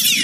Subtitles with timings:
[0.00, 0.14] Hello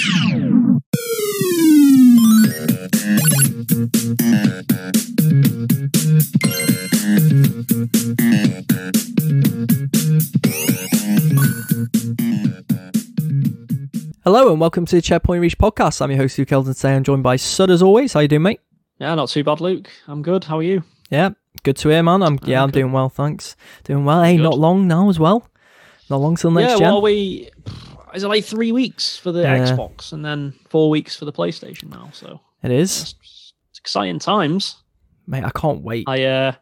[14.51, 16.01] and welcome to the Checkpoint Reach podcast.
[16.01, 16.73] I'm your host Luke Eldon.
[16.73, 18.15] Today I'm joined by Sud as always.
[18.15, 18.61] How you doing, mate?
[18.99, 19.91] Yeah, not too bad, Luke.
[20.09, 20.45] I'm good.
[20.45, 20.85] How are you?
[21.11, 21.31] Yeah,
[21.65, 22.23] good to hear, man.
[22.23, 23.57] I'm yeah, I'm doing well, thanks.
[23.85, 24.23] Doing well.
[24.23, 24.43] Hey, Good.
[24.43, 25.47] not long now as well.
[26.09, 26.89] Not long till next yeah, gen.
[26.89, 27.51] well, we
[28.17, 29.59] is it like three weeks for the Yeah.
[29.59, 32.11] Xbox and then four weeks for the PlayStation now.
[32.13, 34.77] So it is, it's, exciting times.
[35.27, 35.45] mate.
[35.45, 36.05] I can't wait.
[36.09, 36.53] I uh,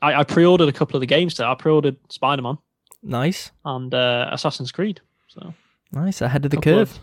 [0.00, 1.34] I, I pre-ordered a couple of the games.
[1.34, 1.48] Today.
[1.48, 2.56] I pre-ordered Spider-Man
[3.02, 5.00] nice, and uh, Assassin's Creed.
[5.28, 5.52] So
[5.92, 6.20] nice.
[6.22, 6.90] Ahead of the curve.
[6.92, 6.98] of-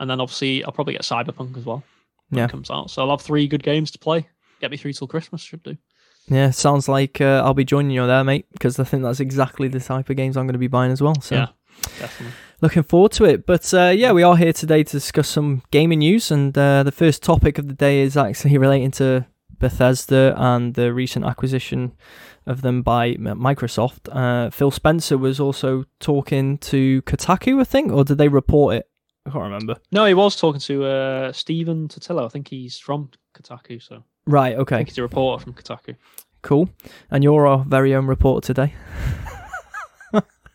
[0.00, 1.82] and then obviously I'll probably get Cyberpunk as well
[2.30, 2.44] when Yeah.
[2.46, 2.90] it comes out.
[2.90, 4.28] So I'll have three good games to play.
[4.60, 5.40] Get me through till Christmas.
[5.42, 5.76] Should do.
[6.28, 9.66] Yeah, sounds like uh, I'll be joining you there, mate, because I think that's exactly
[9.68, 11.20] the type of games I'm going to be buying as well.
[11.20, 11.46] So Yeah,
[11.98, 12.34] definitely.
[12.62, 13.44] Looking forward to it.
[13.44, 16.92] But uh, yeah, we are here today to discuss some gaming news, and uh, the
[16.92, 19.26] first topic of the day is actually relating to
[19.58, 21.92] Bethesda and the recent acquisition
[22.46, 24.08] of them by Microsoft.
[24.10, 28.88] Uh, Phil Spencer was also talking to Kotaku, I think, or did they report it?
[29.26, 29.76] I can't remember.
[29.90, 32.24] No, he was talking to uh, Stephen Totilo.
[32.24, 33.82] I think he's from Kotaku.
[33.82, 34.54] So Right.
[34.54, 34.76] I Okay.
[34.78, 35.96] think he's a reporter from Kotaku.
[36.42, 36.68] Cool.
[37.10, 38.74] And you're our very own reporter today.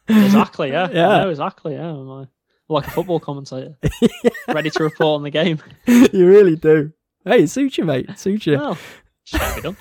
[0.08, 0.90] Exactly, yeah.
[0.92, 1.24] Yeah.
[1.24, 1.90] Yeah, exactly, yeah.
[1.90, 2.28] I'm
[2.70, 3.78] like, a football commentator.
[4.48, 5.62] Ready to report on the game.
[5.86, 6.94] you really do.
[7.26, 8.08] Hey, it suits you, mate.
[8.10, 8.58] It suits you.
[8.58, 8.78] Well,
[9.62, 9.78] done.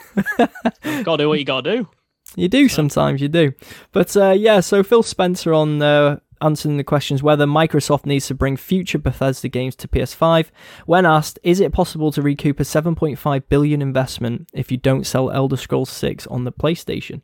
[1.04, 1.88] gotta do what you gotta do.
[2.34, 3.52] You do sometimes, you do.
[3.92, 8.34] But uh, yeah, so Phil Spencer on uh, answering the questions whether Microsoft needs to
[8.34, 10.50] bring future Bethesda games to PS5.
[10.86, 15.30] When asked, is it possible to recoup a 7.5 billion investment if you don't sell
[15.30, 17.22] Elder Scrolls 6 on the PlayStation?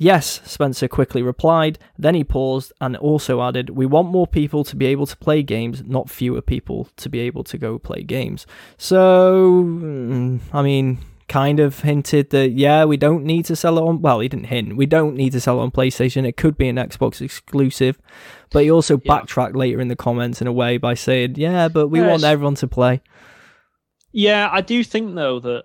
[0.00, 1.76] Yes, Spencer quickly replied.
[1.98, 5.42] Then he paused and also added, We want more people to be able to play
[5.42, 8.46] games, not fewer people to be able to go play games.
[8.76, 13.82] So, mm, I mean, kind of hinted that, yeah, we don't need to sell it
[13.82, 14.00] on.
[14.00, 14.76] Well, he didn't hint.
[14.76, 16.24] We don't need to sell it on PlayStation.
[16.24, 17.98] It could be an Xbox exclusive.
[18.50, 19.14] But he also Yeah.
[19.18, 22.22] backtracked later in the comments in a way by saying, Yeah, but we Yeah, want
[22.22, 23.02] everyone to play.
[24.12, 25.64] Yeah, I do think though that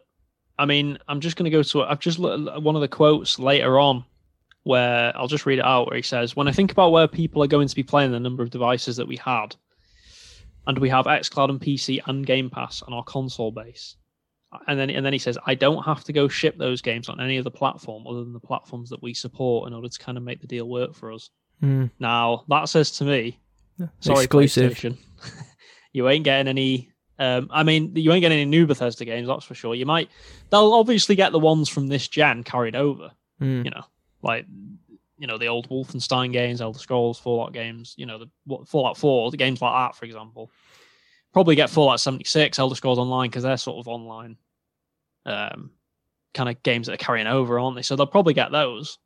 [0.58, 3.38] I mean, I'm just gonna go to I've just looked at one of the quotes
[3.40, 4.06] later on
[4.63, 7.44] where I'll just read it out where he says, When I think about where people
[7.44, 9.56] are going to be playing the number of devices that we had,
[10.68, 13.96] and we have xCloud and PC and Game Pass on our console base.
[14.68, 17.19] And then and then he says, I don't have to go ship those games on
[17.19, 20.24] any other platform other than the platforms that we support in order to kind of
[20.24, 21.30] make the deal work for us.
[21.62, 23.40] Mm, Now that says to me,
[24.00, 24.74] sorry, exclusive.
[24.74, 24.97] PlayStation,
[25.94, 26.90] you ain't getting any.
[27.19, 29.75] Um, I mean, you ain't getting any new Bethesda games, that's for sure.
[29.75, 30.09] You might,
[30.50, 33.12] they'll obviously get the ones from this gen carried over.
[33.41, 33.84] Mm, You know,
[34.24, 34.46] like
[35.20, 37.94] you know the old Wolfenstein games, Elder Scrolls, Fallout games.
[37.98, 40.50] You know, the what, Fallout Four, the games like that, for example.
[41.34, 44.38] Probably get Fallout seventy six, Elder Scrolls Online because they're sort of online,
[45.26, 45.72] um,
[46.34, 47.82] kind of games that are carrying over, aren't they?
[47.82, 48.98] So they'll probably get those.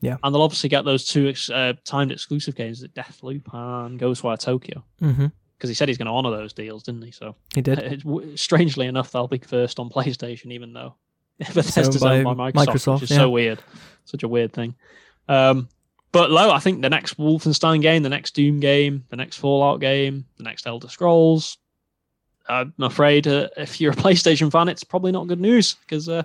[0.00, 0.16] Yeah.
[0.22, 4.38] and they'll obviously get those two ex- uh, timed exclusive games, that Deathloop and Ghostwire
[4.38, 5.26] Tokyo, hmm
[5.58, 7.10] because he said he's going to honor those deals, didn't he?
[7.10, 8.04] So He did.
[8.38, 10.94] strangely enough, they'll be first on PlayStation, even though
[11.54, 13.16] Bethesda's by owned by Microsoft, Microsoft, which is yeah.
[13.18, 13.62] so weird.
[14.04, 14.74] Such a weird thing.
[15.28, 15.68] Um,
[16.10, 19.80] but low, I think the next Wolfenstein game, the next Doom game, the next Fallout
[19.80, 21.58] game, the next Elder Scrolls.
[22.48, 26.22] I'm afraid uh, if you're a PlayStation fan, it's probably not good news because uh,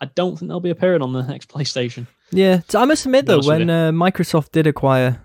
[0.00, 2.06] I don't think they'll be appearing on the next PlayStation.
[2.30, 5.20] Yeah, so I must admit though, when uh, Microsoft did acquire,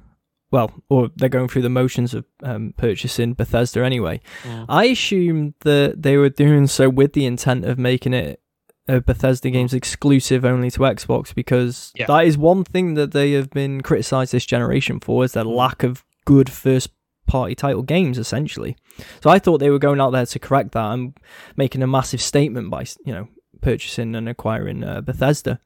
[0.51, 4.65] well, or they're going through the motions of um, purchasing Bethesda anyway, Yeah.
[4.67, 8.41] I assumed that they were doing so with the intent of making it
[8.87, 12.05] uh, Bethesda games exclusive only to Xbox because Yeah.
[12.07, 15.83] that is one thing that they have been criticized this generation for is their lack
[15.83, 16.89] of good first
[17.27, 18.75] party title games essentially.
[19.21, 21.13] So I thought they were going out there to correct that and
[21.55, 23.27] making a massive statement by you know
[23.61, 25.59] purchasing and acquiring uh, Bethesda.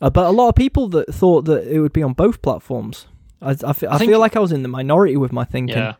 [0.00, 3.06] Uh, but a lot of people that thought that it would be on both platforms.
[3.40, 5.76] I, I, think- feel like I was in the minority with my thinking.
[5.76, 5.94] Yeah.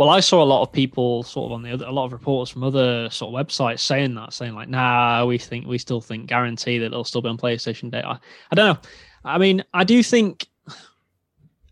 [0.00, 2.14] Well, I saw a lot of people sort of on the other, a lot of
[2.14, 6.00] reports from other sort of websites saying that, saying like, nah, we think, we still
[6.00, 8.00] think, guarantee that it'll still be on PlayStation Day.
[8.02, 8.12] I,
[8.50, 8.80] I don't know.
[9.26, 10.48] I mean, I do think,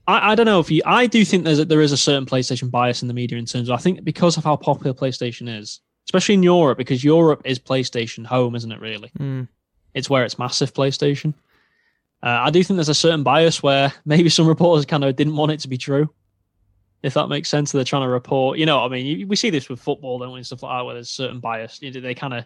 [0.06, 2.26] I, I don't know if you, I do think there's a, there is a certain
[2.26, 5.49] PlayStation bias in the media in terms of, I think because of how popular PlayStation
[5.58, 9.11] is, especially in Europe, because Europe is PlayStation home, isn't it really?
[9.19, 9.49] Mm.
[9.94, 11.32] it's where it's massive PlayStation.
[12.23, 15.37] Uh, I do think there's a certain bias where maybe some reporters kind of didn't
[15.37, 16.11] want it to be true,
[17.03, 17.73] if that makes sense.
[17.73, 20.33] They're trying to report, you know, what I mean, we see this with football, don't
[20.33, 21.81] we, and stuff like that, where there's certain bias.
[21.81, 22.45] You know, they kind of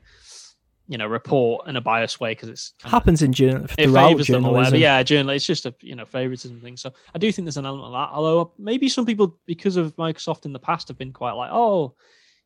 [0.89, 4.45] you know, report in a biased way because it's Happens in journal it favors them
[4.45, 4.77] or whatever.
[4.77, 4.79] journalism.
[4.81, 5.31] Yeah, journal.
[5.31, 6.77] It's just a you know favoritism thing.
[6.77, 8.15] So I do think there's an element of that.
[8.15, 11.95] Although maybe some people, because of Microsoft in the past, have been quite like, oh,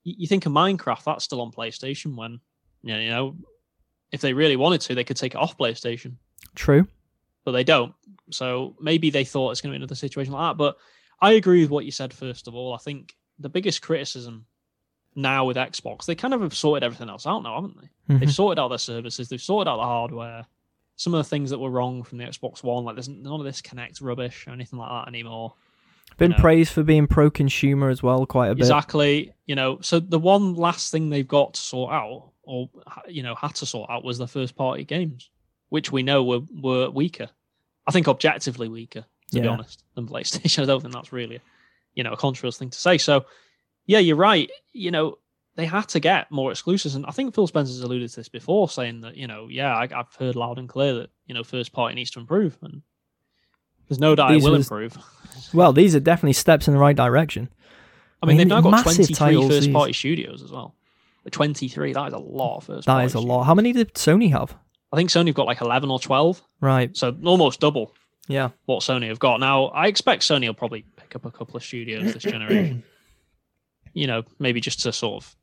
[0.05, 2.15] you, think of Minecraft, that's still on PlayStation.
[2.15, 2.39] When
[2.83, 3.37] you you know,
[4.13, 6.17] if they really wanted to, they could take it off PlayStation,
[6.55, 6.87] True.
[7.45, 7.95] but they don't.
[8.31, 10.59] So maybe they thought it's going to be another situation like that.
[10.59, 10.77] But
[11.21, 12.13] I agree with what you said.
[12.13, 14.47] First of all, I think the biggest criticism
[15.15, 18.15] now with Xbox, they kind of have sorted everything else out now, haven't they?
[18.15, 18.21] Mhm.
[18.21, 19.29] They've sorted out their services.
[19.29, 20.47] They've sorted out the hardware.
[20.97, 23.45] Some of the things that were wrong from the Xbox One, like there's none of
[23.45, 25.55] this Kinect rubbish or anything like that anymore.
[26.19, 26.37] Been know.
[26.39, 28.63] praised for being pro-consumer as well, quite a bit.
[28.63, 29.33] Exactly.
[29.45, 32.71] You know, so the one last thing they've got to sort out, or
[33.09, 35.31] you know, had to sort out, was the first party games,
[35.69, 37.29] which we know were were weaker.
[37.87, 39.53] I think objectively weaker, to be Yeah.
[39.53, 40.63] honest, than PlayStation.
[40.63, 41.41] I don't think that's really,
[41.95, 42.99] you know, a controversial thing to say.
[42.99, 43.25] So,
[43.87, 44.51] yeah, you're right.
[44.73, 45.19] You know,
[45.57, 48.69] they had to get more exclusives, and I think Phil Spencer's alluded to this before,
[48.69, 51.73] saying that you know, yeah, I, I've heard loud and clear that you know, first
[51.73, 52.83] party needs to improve, and
[53.89, 54.99] there's no doubt These it will was- improve.
[55.53, 57.49] Well, these are definitely steps in the right direction.
[58.23, 60.75] I mean, I mean, they've now got 23 first party studios as well.
[61.25, 63.45] The 23, that is a lot of first That is a lot.
[63.45, 64.57] How many did Sony have?
[64.93, 66.97] I think Sony have got like 11 or 12, Right.
[66.97, 67.93] so almost double
[68.29, 68.51] Yeah.
[68.67, 69.41] what Sony have got.
[69.41, 72.83] Now, I expect Sony will probably pick up a couple of studios this generation.
[73.93, 75.37] you know, maybe just to sort of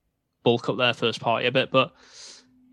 [0.43, 1.71] bulk up their first party a bit.
[1.71, 1.93] But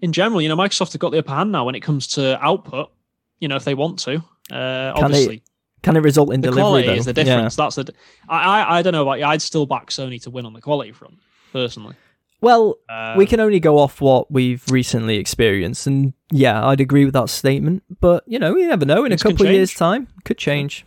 [0.03, 2.39] in general, you know, Microsoft have got the upper hand now when it comes to
[2.45, 2.91] output,
[3.39, 4.17] you know, if they want to.
[4.51, 5.43] Uh, Can obviously,
[5.83, 6.95] Can it result in the delivery quality though?
[6.95, 7.25] is the Yeah.
[7.25, 7.57] difference.
[7.57, 7.95] That's the.
[8.29, 9.25] I, I I don't know about you.
[9.25, 11.19] I'd still back Sony to win on the quality front,
[11.53, 11.95] personally.
[12.41, 17.05] Well, Uh, we can only go off what we've recently experienced, and yeah, I'd agree
[17.05, 17.83] with that statement.
[18.01, 19.05] But you know, you never know.
[19.05, 20.87] In a couple of years' time, could change.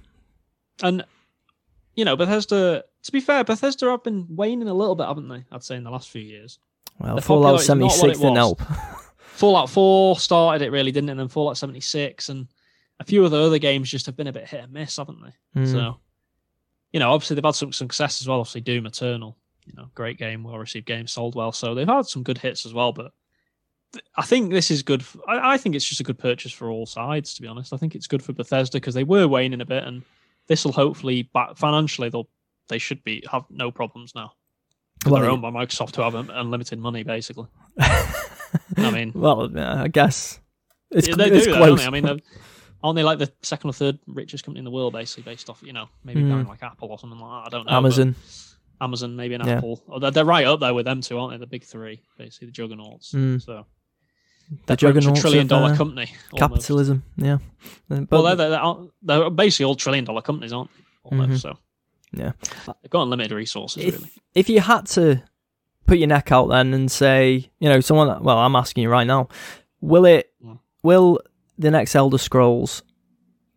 [0.82, 1.06] And
[1.96, 2.86] you know, Bethesda.
[3.04, 5.44] To be fair, Bethesda have been waning a little bit, haven't they?
[5.52, 6.58] I'd say in the last few years.
[7.00, 8.62] Well, Fallout seventy six is not seventy what six it didn't help.
[9.18, 11.14] Fallout Four started it really, didn't it?
[11.14, 12.48] And then Fallout seventy six and
[13.00, 15.20] a few of the other games just have been a bit hit and miss, haven't
[15.22, 15.62] they?
[15.62, 15.72] Mm.
[15.72, 15.98] So,
[16.94, 18.40] you know, obviously they've had some success as well.
[18.40, 21.52] Obviously, Doom Eternal, you know, great game, well received game, sold well.
[21.52, 22.92] So they've had some good hits as well.
[22.92, 23.12] But
[24.18, 25.04] I think this is good.
[25.28, 27.34] I think it's just a good purchase for all sides.
[27.36, 29.84] To be honest, I think it's good for Bethesda because they were waning a bit,
[29.84, 30.04] and
[30.48, 32.30] this will hopefully back financially they'll
[32.70, 34.34] they should be have no problems now.
[35.06, 37.48] Well, they're owned by Microsoft, who have unlimited money, basically.
[37.80, 40.40] I mean, well, I guess
[40.92, 41.68] it's, Yeah, they it's do, close.
[41.68, 41.86] don't they?
[41.86, 42.40] I mean, they're-
[42.84, 45.62] aren't they like the second or third richest company in the world, basically, based off,
[45.64, 46.50] you know, maybe behind hmm.
[46.50, 47.48] like Apple or something like that?
[47.48, 47.72] I don't know.
[47.82, 48.16] but
[48.84, 49.16] Amazon.
[49.16, 49.58] Maybe an Yeah.
[49.58, 49.82] Apple.
[49.90, 51.38] Oh, they're, they're right up there with them two, aren't they?
[51.38, 53.12] The big three, basically, the juggernauts.
[53.12, 53.38] Hmm.
[53.40, 53.66] So
[54.50, 56.12] The they're pretty much juggernauts a trillion of, dollar uh, company.
[56.34, 56.40] almost.
[56.62, 57.04] capitalism.
[57.18, 57.38] Yeah.
[57.90, 60.84] Uh, But Well, they're, they're, they're, they're basically all trillion dollar companies, aren't they?
[61.18, 61.42] Almost.
[61.42, 61.50] So
[62.16, 62.20] Mm-hmm.
[62.22, 62.32] Yeah.
[62.82, 64.12] they've got unlimited resources, if really.
[64.36, 65.24] if you had to
[65.88, 68.22] put your neck out then and say, you know, someone.
[68.24, 69.30] Well, I'm asking you right now.
[69.82, 70.32] Will it?
[70.46, 70.60] Mm.
[70.84, 71.20] Will
[71.58, 72.84] the next Elder Scrolls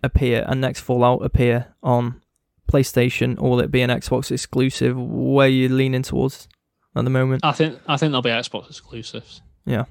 [0.02, 2.22] appear and next Fallout appear on
[2.70, 4.96] PlayStation, or will it be an Xbox exclusive?
[4.98, 6.48] Where you leaning towards
[6.94, 7.44] at the moment?
[7.44, 9.42] I think I think they'll be Xbox exclusives.
[9.64, 9.84] Yeah.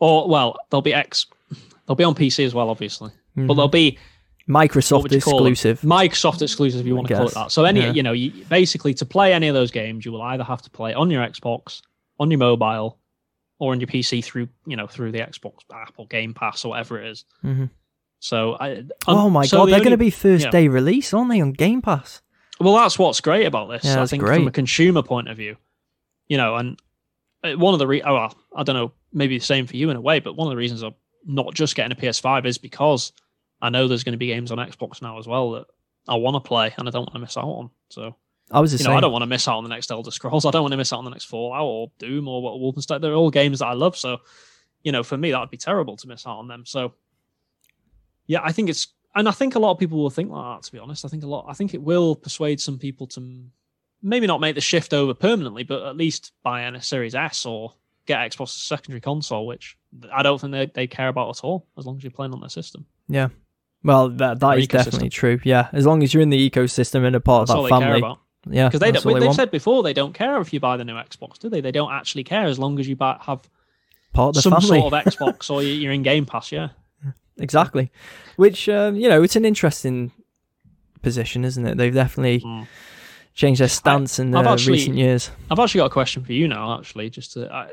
[0.00, 1.26] Or well, they'll be X.
[1.86, 3.56] They'll be on PC as well, obviously, but Mhm.
[3.56, 3.98] they'll be
[4.48, 5.52] Microsoft would you call them?
[5.52, 5.80] exclusive.
[5.82, 7.50] Microsoft exclusive, if you want to call it that.
[7.52, 7.92] So any, yeah.
[7.92, 10.70] you know, you, basically to play any of those games, you will either have to
[10.70, 11.80] play on your Xbox,
[12.20, 12.98] on your mobile,
[13.58, 17.00] or on your PC through, you know, through the Xbox, Apple Game Pass or whatever
[17.00, 17.24] it is.
[17.42, 17.70] Mhm.
[18.24, 18.84] So I.
[19.06, 20.50] Oh um, my so god, the they're going to be first yeah.
[20.50, 22.22] day release, aren't they, on Game Pass?
[22.58, 23.84] Well, that's what's great about this.
[23.84, 24.36] Yeah, I think great.
[24.38, 25.56] from a consumer point of view,
[26.26, 26.80] you know, and
[27.42, 29.90] uh, one of the re- oh, well, I don't know, maybe the same for you
[29.90, 30.94] in a way, but one of the reasons I'm
[31.26, 33.12] not just getting a PS5 is because
[33.60, 35.66] I know there's going to be games on Xbox now as well that
[36.08, 37.70] I want to play and I don't want to miss out on.
[37.90, 38.16] So
[38.50, 38.92] I was you same.
[38.92, 40.44] know, I don't want to miss out on the next Elder Scrolls.
[40.46, 43.02] I don't want to miss out on the next Fallout or Doom or what Wolfenstein.
[43.02, 43.98] They're all games that I love.
[43.98, 44.18] So,
[44.82, 46.64] you know, for me, that would be terrible to miss out on them.
[46.64, 46.94] So,
[48.26, 50.66] yeah, I think it's, and I think a lot of people will think like that.
[50.66, 51.46] To be honest, I think a lot.
[51.48, 53.44] I think it will persuade some people to
[54.02, 57.72] maybe not make the shift over permanently, but at least buy a Series S or
[58.06, 59.76] get Xbox as a secondary console, which
[60.12, 62.40] I don't think they, they care about at all, as long as you're playing on
[62.40, 62.86] their system.
[63.08, 63.28] yeah.
[63.82, 65.38] Well, that that is definitely true.
[65.44, 67.68] Yeah, as long as you're in the ecosystem and a part That's of that they
[67.68, 67.98] care family.
[67.98, 68.18] about.
[68.48, 70.84] Yeah, Because they don't, all they've said before they don't care if you buy the
[70.86, 71.60] new Xbox, do they?
[71.60, 73.46] They don't actually care as long as you buy, have
[74.14, 74.80] part of the some family.
[74.80, 76.68] sort of Xbox or you're in Game Pass, yeah.
[77.38, 77.90] Exactly.
[78.36, 80.12] Which um, you know, it's an interesting
[81.02, 81.76] position, isn't it?
[81.76, 82.66] They've definitely Mm.
[83.34, 85.30] changed their stance in I've uh, actually- recent years.
[85.50, 86.78] I've actually got a question for you now.
[86.78, 87.68] Actually, just to, uh,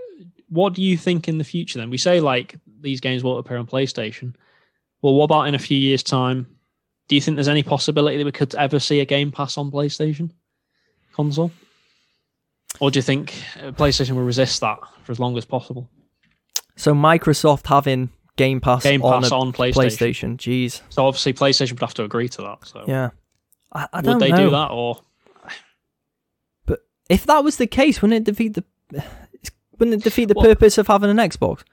[0.49, 1.79] what do you think in the future?
[1.79, 4.33] Then we say like these games won't appear on PlayStation.
[5.01, 6.47] Well, what about in a few years' time?
[7.07, 9.69] Do you think there's any possibility that we could ever see a Game Pass on
[9.71, 10.31] PlayStation
[11.13, 11.51] console?
[12.79, 15.89] Or do you think uh, PlayStation will resist that for as long as possible?
[16.77, 20.35] So Microsoft having Game Pass, Game on, Pass a on PlayStation.
[20.35, 20.37] PlayStation.
[20.37, 20.81] Jeez.
[20.89, 22.59] So obviously PlayStation would have to agree to that.
[22.67, 23.09] So Yeah.
[23.73, 24.45] I, I don't would they know.
[24.45, 25.01] do that or
[26.65, 28.63] But If that was the case, wouldn't it defeat the
[29.79, 31.63] wouldn't it defeat the Well- purpose of having an Xbox?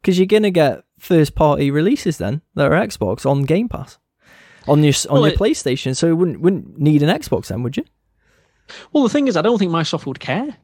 [0.00, 3.98] Because you're gonna get first party releases then that are Xbox on Game Pass
[4.66, 5.96] on your on Well, your it- PlayStation.
[5.96, 7.84] So you wouldn't wouldn't need an Xbox then, would you?
[8.92, 10.56] Well, the thing is, I don't think Microsoft would care.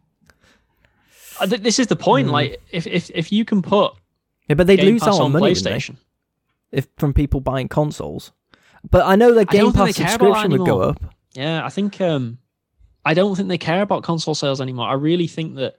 [1.46, 2.28] This is the point.
[2.28, 2.32] Hmm.
[2.34, 3.94] Like, if, if if you can put
[4.48, 5.52] Yeah, but they'd Game lose Pass out on on money?
[5.52, 5.96] PlayStation,
[6.72, 8.32] if from people buying consoles.
[8.88, 11.02] But I know their Game Pass they care about that subscription would go up.
[11.32, 12.38] yeah, I think um,
[13.04, 14.88] I don't think they care about console sales anymore.
[14.88, 15.76] I really think that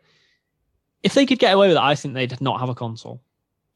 [1.04, 3.22] if they could get away with it, I think they'd not have a console.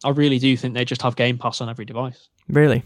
[0.04, 2.30] I really do think they just have Game Pass on every device.
[2.48, 2.84] Really?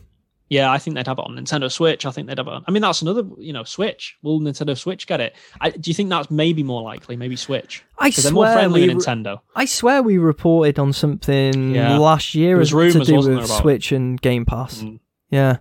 [0.53, 2.05] Yeah, I think they'd have it on Nintendo Switch.
[2.05, 2.63] I think they'd have it on.
[2.67, 4.17] I mean, that's another, you know, Switch.
[4.22, 5.36] Will Nintendo Switch get it?
[5.60, 7.15] I, do you think that's maybe more likely?
[7.15, 9.39] Maybe Switch I because they're more swear friendly we Nintendo.
[9.55, 11.98] I swear we reported on something Yeah.
[11.98, 14.81] last year as- to do with Switch and Game Pass.
[14.83, 15.00] Mm.
[15.31, 15.57] Yeah.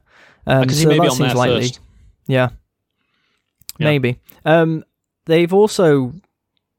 [0.47, 1.71] Um, Because so that seems likely.
[2.29, 2.51] Yeah.
[3.79, 3.87] Yeah.
[3.87, 4.21] Maybe.
[4.45, 4.85] Um,
[5.25, 6.13] they've also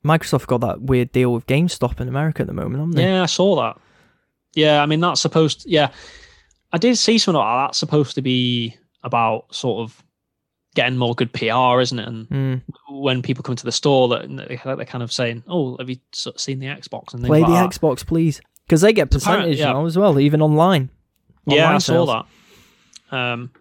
[0.05, 3.03] Microsoft got that weird deal with GameStop in America at the moment, haven't they?
[3.03, 3.79] Yeah, I saw that.
[4.53, 5.65] Yeah, I mean that's supposed.
[5.65, 5.89] yeah,
[6.73, 10.03] I did see something like that's supposed to be about sort of
[10.75, 12.07] getting more good PR, isn't it?
[12.07, 12.61] And Mm.
[12.89, 15.97] when people come to the store, that they- they're kind of saying, "Oh, have you
[16.13, 17.79] seen the Xbox?" And Play the like that.
[17.79, 19.71] Xbox, please, because they get percentage yeah.
[19.73, 20.89] now as well, even online.
[21.45, 22.05] Yeah, Online I saw
[23.11, 23.15] that.
[23.15, 23.51] Um,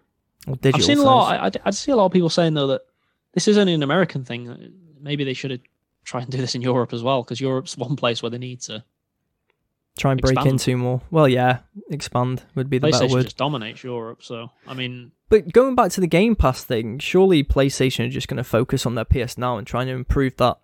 [0.47, 1.39] I've seen a lot.
[1.39, 2.81] I, I, I see a lot of people saying though that
[3.33, 4.73] this is only an American thing.
[4.99, 5.59] Maybe they should have
[6.05, 8.61] tried and do this in Europe as well, because Europe's one place where they need
[8.61, 8.83] to.
[9.97, 10.53] Try and break expand.
[10.53, 11.01] into more.
[11.11, 11.59] Well, yeah,
[11.91, 13.23] expand would be the better PlayStation word.
[13.23, 17.43] just dominates Europe, so I mean, But going back to the Game Pass thing, surely
[17.43, 20.57] PlayStation are just going to focus on their PS Now and trying to improve that.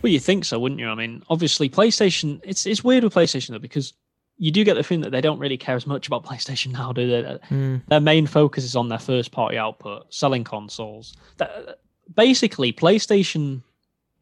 [0.00, 0.88] Well, you think so, wouldn't you?
[0.88, 2.40] I mean, obviously, PlayStation.
[2.44, 3.92] It's it's weird with PlayStation though because
[4.38, 6.92] you do get the feeling that they don't really care as much about PlayStation now,
[6.92, 7.38] do they?
[7.50, 7.82] Mm.
[7.88, 11.14] Their main focus is on their first party output, selling consoles.
[11.36, 11.78] That,
[12.14, 13.62] basically, PlayStation,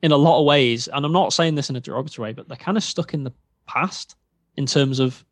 [0.03, 2.49] in a lot of ways, and I'm not saying this in a derogatory way, but
[2.49, 3.33] they're kind of stuck in the
[3.67, 4.17] past
[4.57, 5.25] in terms of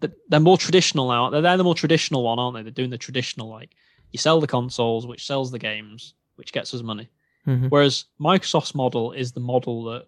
[0.00, 1.30] that they're more traditional now.
[1.30, 2.62] They're, they're the more traditional one, aren't they?
[2.62, 3.70] They're doing the traditional like
[4.10, 7.08] you sell the consoles, which sells the games, which gets us money.
[7.46, 7.70] Mhm.
[7.70, 10.06] Whereas Microsoft's model is the model that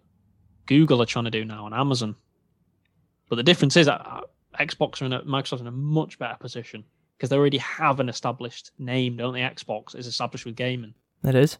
[0.67, 2.15] Google are trying to do now and Amazon.
[3.29, 4.21] But the difference is that uh,
[4.59, 6.83] Xbox are in a Microsoft's in a much better position
[7.17, 9.41] because they already have an established name, don't they?
[9.41, 10.93] Xbox is established with gaming,
[11.23, 11.57] It is.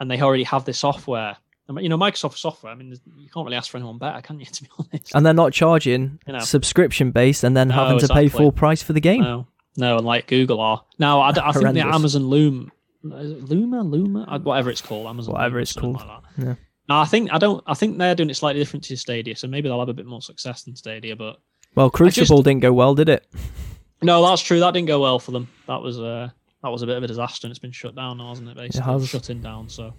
[0.00, 1.36] and they already have the software.
[1.76, 2.72] You know, Microsoft software.
[2.72, 4.46] I mean, you can't really ask for anyone better, can you?
[4.52, 5.14] To be honest.
[5.14, 6.38] And they're not charging You know.
[6.38, 9.20] subscription based and then No, having to pay full price for the game.
[9.22, 9.46] No,
[9.76, 11.20] no, and like Google are now.
[11.20, 12.72] I think the Amazon Loom,
[13.04, 15.96] it Luma, Luma, Uh, whatever it's called, Amazon, Whatever Luma, it's called.
[15.96, 16.44] Like that.
[16.46, 16.54] Yeah.
[16.88, 17.62] No, I think I don't.
[17.66, 20.06] I think they're doing it slightly different to Stadia, so maybe they'll have a bit
[20.06, 21.14] more success than Stadia.
[21.16, 21.38] But
[21.74, 23.26] Well, Crucible didn't go well, did it?
[24.02, 24.58] no, that's true.
[24.60, 25.48] That didn't go well for them.
[25.66, 26.30] That was uh,
[26.62, 28.56] that was a bit of a disaster, and it's been shut down, now, hasn't it?
[28.56, 29.08] Basically, has.
[29.08, 29.68] shutting down.
[29.68, 29.92] So,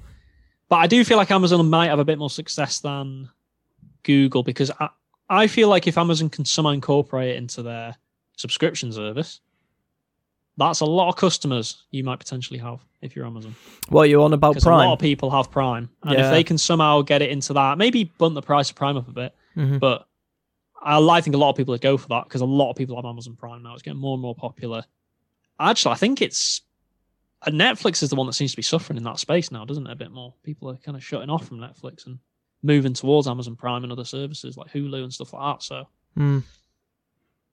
[0.70, 3.30] but I do feel like Amazon might have a bit more success than
[4.04, 4.90] Google because I,
[5.30, 7.96] I feel like if Amazon can somehow incorporate it into their
[8.38, 9.42] subscription service,
[10.58, 13.56] that's a lot of customers you might potentially have if you're Amazon.
[13.90, 14.92] Well, you're on about Because a lot Prime?
[14.92, 16.26] of people have Prime, and Yeah.
[16.28, 19.08] if they can somehow get it into that, maybe bump the price of Prime up
[19.08, 19.36] a bit.
[19.56, 19.80] Mhm.
[19.80, 20.06] But
[20.82, 22.76] I I think a lot of people would go for that because a lot of
[22.76, 23.74] people have Amazon Prime now.
[23.74, 24.84] It's getting more and more popular.
[25.60, 26.62] Actually, I think it's
[27.46, 29.88] uh, Netflix is the one that seems to be suffering in that space now, doesn't
[29.88, 29.92] it?
[29.92, 30.34] A bit more.
[30.44, 32.20] People are kind of shutting off from Netflix and
[32.64, 35.64] moving towards Amazon Prime and other services like Hulu and stuff like that.
[35.64, 36.44] So Mm.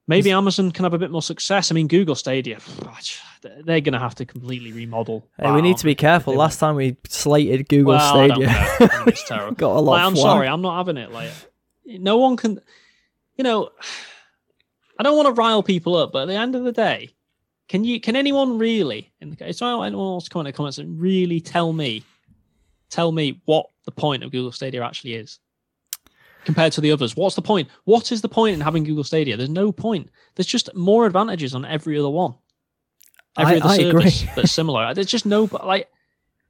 [0.08, 1.70] maybe Amazon can have a bit more success.
[1.70, 2.58] I mean, Google Stadia,
[3.42, 5.28] they're going to have to completely remodel.
[5.38, 6.34] Hey, we need to be careful.
[6.34, 9.54] Last time we slated Google Well, Stadia, I mean, it's terrible.
[9.56, 9.92] Got a lot.
[9.92, 11.12] Like, I'm sorry, I'm not having it.
[11.12, 11.30] Like,
[11.84, 12.60] no one can.
[13.36, 13.70] You know,
[14.98, 17.10] I don't want to rile people up, but at the end of the day,
[17.68, 18.00] can you?
[18.00, 19.12] Can anyone really?
[19.20, 22.02] In the case, anyone else comment in the comments and really tell me,
[22.90, 25.38] tell me what the point of Google Stadia actually is
[26.44, 27.16] compared to the others.
[27.16, 27.68] What's the point?
[27.84, 29.36] What is the point in having Google Stadia?
[29.36, 30.10] There's no point.
[30.36, 32.34] There's just more advantages on every other one.
[33.38, 34.10] Every I- other I agree.
[34.10, 34.94] service that's similar.
[34.94, 35.88] There's just no like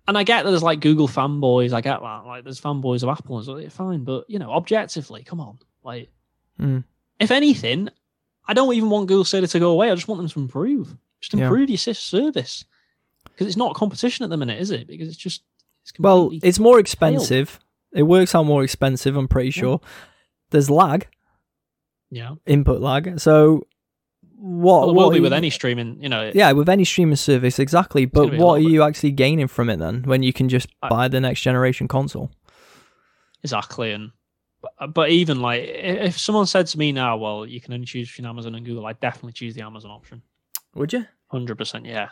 [0.08, 1.72] and I get that there's like Google fanboys.
[1.72, 2.26] I get that.
[2.26, 4.04] Like, there's fanboys of Apple and so it's fine.
[4.04, 5.58] But you know, objectively, come on.
[5.82, 6.10] Like,
[6.60, 6.84] Mm.
[7.20, 7.88] if anything,
[8.48, 9.90] I don't even want Google Stadia to go away.
[9.90, 10.96] I just want them to improve.
[11.30, 11.46] Just Yeah.
[11.48, 12.64] improve your service
[13.24, 14.86] because it's not competition at the minute, is it?
[14.86, 15.42] Because it's just
[15.82, 17.58] it's Well, it's more expensive.
[17.92, 19.16] It works out more expensive.
[19.16, 19.80] I'm pretty sure.
[20.50, 21.08] There's lag,
[22.10, 22.34] yeah.
[22.46, 23.18] input lag.
[23.18, 23.66] So
[24.38, 24.80] what?
[24.86, 26.00] Well, it will be with you- any streaming.
[26.00, 28.04] You know, Yeah, with any streaming service, exactly.
[28.06, 31.08] But what are you actually gaining from it then when you can just I- buy
[31.08, 32.30] the next generation console?
[33.42, 33.92] exactly.
[33.92, 34.12] And
[34.78, 38.08] But, but even like, if someone said to me now, well, you can only choose
[38.10, 40.22] between Amazon and Google, I'd definitely choose the Amazon option.
[40.74, 41.06] Would you?
[41.28, 42.10] Hundred percent, yeah,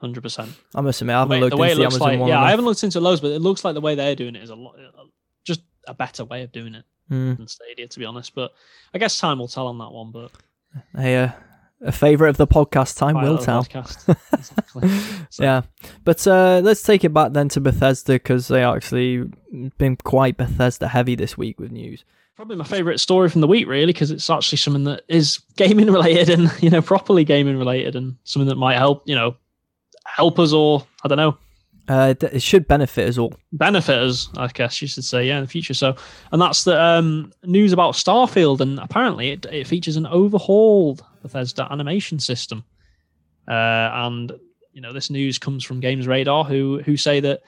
[0.00, 0.50] hundred percent.
[0.74, 2.28] I must admit, I haven't way, looked the way into the Amazon like, one.
[2.28, 4.42] yeah, I haven't looked into loads, but it looks like the way they're doing it
[4.42, 4.76] is a lot,
[5.44, 7.34] just a better way of doing it Hmm.
[7.34, 8.34] than Stadia, to be honest.
[8.34, 8.52] But
[8.94, 10.12] I guess time will tell on that one.
[10.12, 10.30] But
[10.96, 11.30] Hey, uh,
[11.84, 13.64] a favourite of the podcast, time Quite will tell.
[13.64, 14.16] podcast.
[14.32, 14.88] exactly.
[15.30, 15.62] So- Yeah,
[16.04, 19.24] but uh, let's take it back then to Bethesda because they actually
[19.78, 22.04] been quite Bethesda heavy this week with news.
[22.36, 25.90] Probably my favorite story from the week, really, because it's actually something that is gaming
[25.92, 29.36] related and you know properly gaming related, and something that might help you know
[30.06, 31.36] help us or I don't know
[31.88, 33.34] Uh, it should benefit us all.
[33.52, 35.74] benefit us, I guess you should say, yeah, in the future.
[35.74, 35.94] So,
[36.32, 41.68] and that's the um, news about Starfield, and apparently it, it features an overhauled Bethesda
[41.70, 42.64] animation system.
[43.46, 44.32] Uh, and
[44.72, 47.42] you know, this news comes from Games Radar, who who say that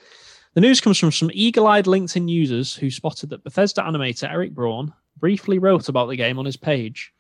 [0.55, 4.93] the news comes from some eagle-eyed LinkedIn users who spotted that Bethesda animator Eric Braun
[5.19, 7.13] briefly wrote about the game on his page.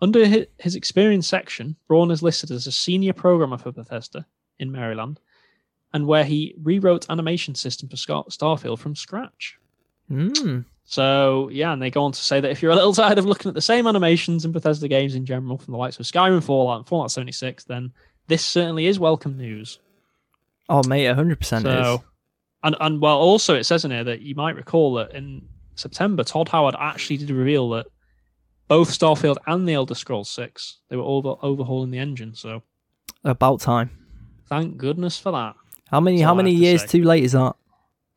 [0.00, 0.24] Under
[0.58, 4.26] his experience section, Braun is listed as a senior programmer for Bethesda
[4.58, 5.20] in Maryland
[5.92, 9.58] and where he rewrote animation system for Starfield from scratch.
[10.10, 10.64] Mm.
[10.84, 13.26] So yeah, and they go on to say that if you're a little tired of
[13.26, 16.42] looking at the same animations in Bethesda games in general from the likes of Skyrim,
[16.42, 17.92] Fallout, and Fallout 76, then
[18.28, 19.78] this certainly is welcome news.
[20.68, 21.72] Oh, mate, hundred percent is.
[21.72, 22.04] So,
[22.62, 26.22] and and well, also it says in here that you might recall that in September,
[26.24, 27.86] Todd Howard actually did reveal that
[28.68, 32.34] both Starfield and the Elder Scrolls 6 they were over overhauling the engine.
[32.34, 32.62] So
[33.24, 33.90] About time.
[34.48, 35.54] thank goodness for that.
[35.90, 36.18] How many?
[36.18, 37.54] That's How many have to years too late is that?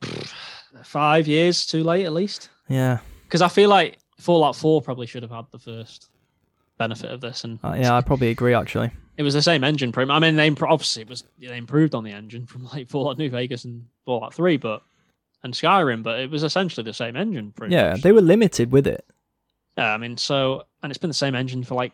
[0.83, 2.49] Five years too late, at least.
[2.69, 6.09] Yeah, because I feel like Fallout 4 probably should have had the first
[6.77, 8.53] benefit of this, and uh, yeah, I probably agree.
[8.53, 9.91] Actually, it was the same engine.
[9.91, 10.15] Pretty much.
[10.15, 13.17] I mean, they impro- obviously it was they improved on the engine from like Fallout
[13.17, 14.81] New Vegas and Fallout 3, but
[15.43, 17.51] and Skyrim, but it was essentially the same engine.
[17.51, 18.01] Pretty yeah, much.
[18.01, 19.05] they were limited with it.
[19.77, 21.91] Yeah, I mean, so and it's been the same engine for like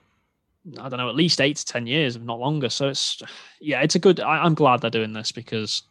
[0.80, 2.70] I don't know, at least eight to ten years, if not longer.
[2.70, 3.22] So it's
[3.60, 4.20] yeah, it's a good.
[4.20, 5.84] I, I'm glad they're doing this because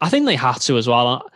[0.00, 1.30] I think they have to as well.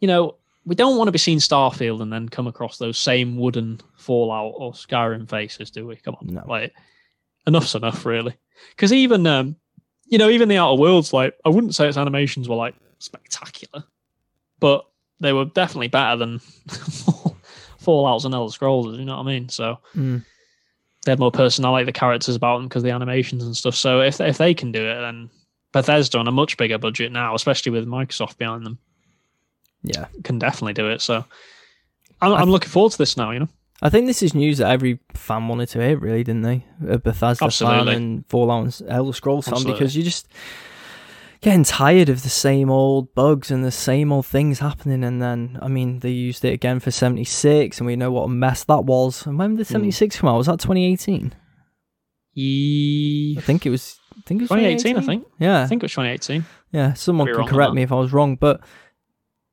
[0.00, 3.36] You know, we don't want to be seeing Starfield and then come across those same
[3.36, 5.96] wooden Fallout or Skyrim faces, do we?
[5.96, 6.44] Come on, No.
[6.48, 6.72] like
[7.46, 8.34] enough's enough, really.
[8.70, 9.56] Because even um,
[10.06, 13.84] you know, even the Outer Worlds, like I wouldn't say its animations were like spectacular,
[14.58, 14.86] but
[15.20, 16.38] they were definitely better than
[17.78, 18.98] Fallout's and Elder Scrolls.
[18.98, 19.48] You know what I mean?
[19.48, 20.24] So Mm.
[21.04, 23.74] they had more personality, the characters about them because the animations and stuff.
[23.74, 25.30] So if if they can do it, then
[25.72, 28.78] Bethesda on a much bigger budget now, especially with Microsoft behind them,
[29.82, 31.00] Yeah, can definitely do it.
[31.00, 31.24] So
[32.20, 33.30] I'm, I'm looking forward to this now.
[33.30, 33.48] You know,
[33.82, 36.66] I think this is news that every fan wanted to hear, really, didn't they?
[36.88, 37.78] A Bethesda Absolutely.
[37.86, 39.78] fan and Fallout and Elder Scrolls fan, Absolutely.
[39.78, 40.28] because you're just
[41.40, 45.02] getting tired of the same old bugs and the same old things happening.
[45.02, 48.28] And then, I mean, they used it again for 76, and we know what a
[48.28, 49.26] mess that was.
[49.26, 49.72] And when did Hmm.
[49.72, 50.36] 76 come out?
[50.36, 51.32] Was that 2018?
[52.34, 53.98] Ye- I think it was.
[54.16, 54.96] I think it was 2018.
[54.96, 55.26] I think.
[55.38, 56.44] Yeah, I think it was 2018.
[56.72, 56.92] yeah.
[56.92, 58.60] Someone can correct me if I was wrong, but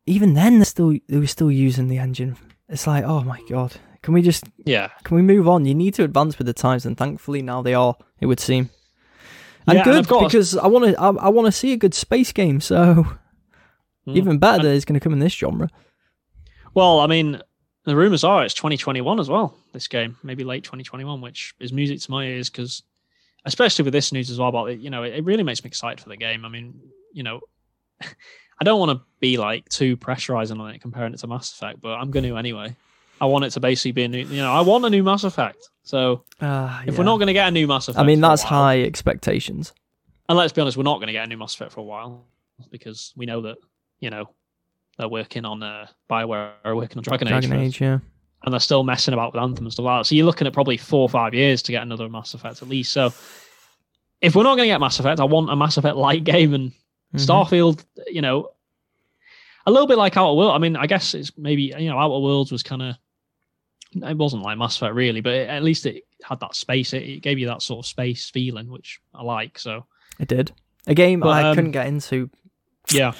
[0.06, 2.36] even then, they're still they were still using the engine.
[2.70, 5.66] It's like, oh my god, can we just Yeah, can we move on?
[5.66, 7.98] You need to advance with the times, and thankfully now they are.
[8.22, 8.70] It would seem,
[9.68, 10.98] and Yeah, good I've got a- because I want to.
[10.98, 12.62] I, I want to see a good space game.
[12.62, 13.06] So
[14.08, 14.16] Mm.
[14.16, 15.70] even better that it's going to come in this genre.
[16.74, 17.42] Well, I mean,
[17.84, 19.54] the rumors are it's 2021 as well.
[19.74, 22.84] This game, maybe late 2021, which is music to my ears because,
[23.44, 25.68] especially with this news as well about it, you know, it, it really makes me
[25.68, 26.46] excited for the game.
[26.46, 26.80] I mean,
[27.12, 27.42] you know,
[28.02, 31.82] I don't want to be like too pressurizing on it, comparing it to Mass Effect,
[31.82, 32.74] but I'm going to anyway.
[33.20, 35.24] I want it to basically be a new, you know, I want a new Mass
[35.24, 35.70] Effect.
[35.84, 38.44] So Uh, if we're not going to get a new Mass Effect, I mean, that's
[38.44, 39.74] while- high expectations.
[40.30, 41.84] and let's be honest, we're not going to get a new Mass Effect for a
[41.84, 42.26] while
[42.72, 43.58] because we know that
[44.00, 44.30] you know
[44.98, 47.32] they're working on uh, Bioware are working on Dragon, Age.
[47.46, 48.00] Dragon Age, Age, yeah.
[48.44, 50.06] and they're still messing about with Anthem and stuff like that.
[50.08, 52.68] So you're looking at probably four or five years to get another Mass Effect at
[52.68, 52.92] least.
[52.92, 53.14] So
[54.22, 56.54] if we're not going to get Mass Effect, I want a Mass Effect light game
[56.54, 56.72] and
[57.16, 57.26] Mhm.
[57.26, 57.86] Starfield.
[58.08, 58.50] You know,
[59.66, 60.52] a little bit like Outer World.
[60.54, 62.96] I mean, I guess it's maybe you know Outer Worlds was kind of.
[63.94, 66.94] It wasn't like Mass Effect really, but it, at least it had that space.
[66.94, 69.58] It, it gave you that sort of space feeling, which I like.
[69.60, 69.86] So
[70.20, 70.52] It did
[70.88, 72.30] a game But, I um, couldn't get into,
[72.92, 73.14] yeah, Yeah.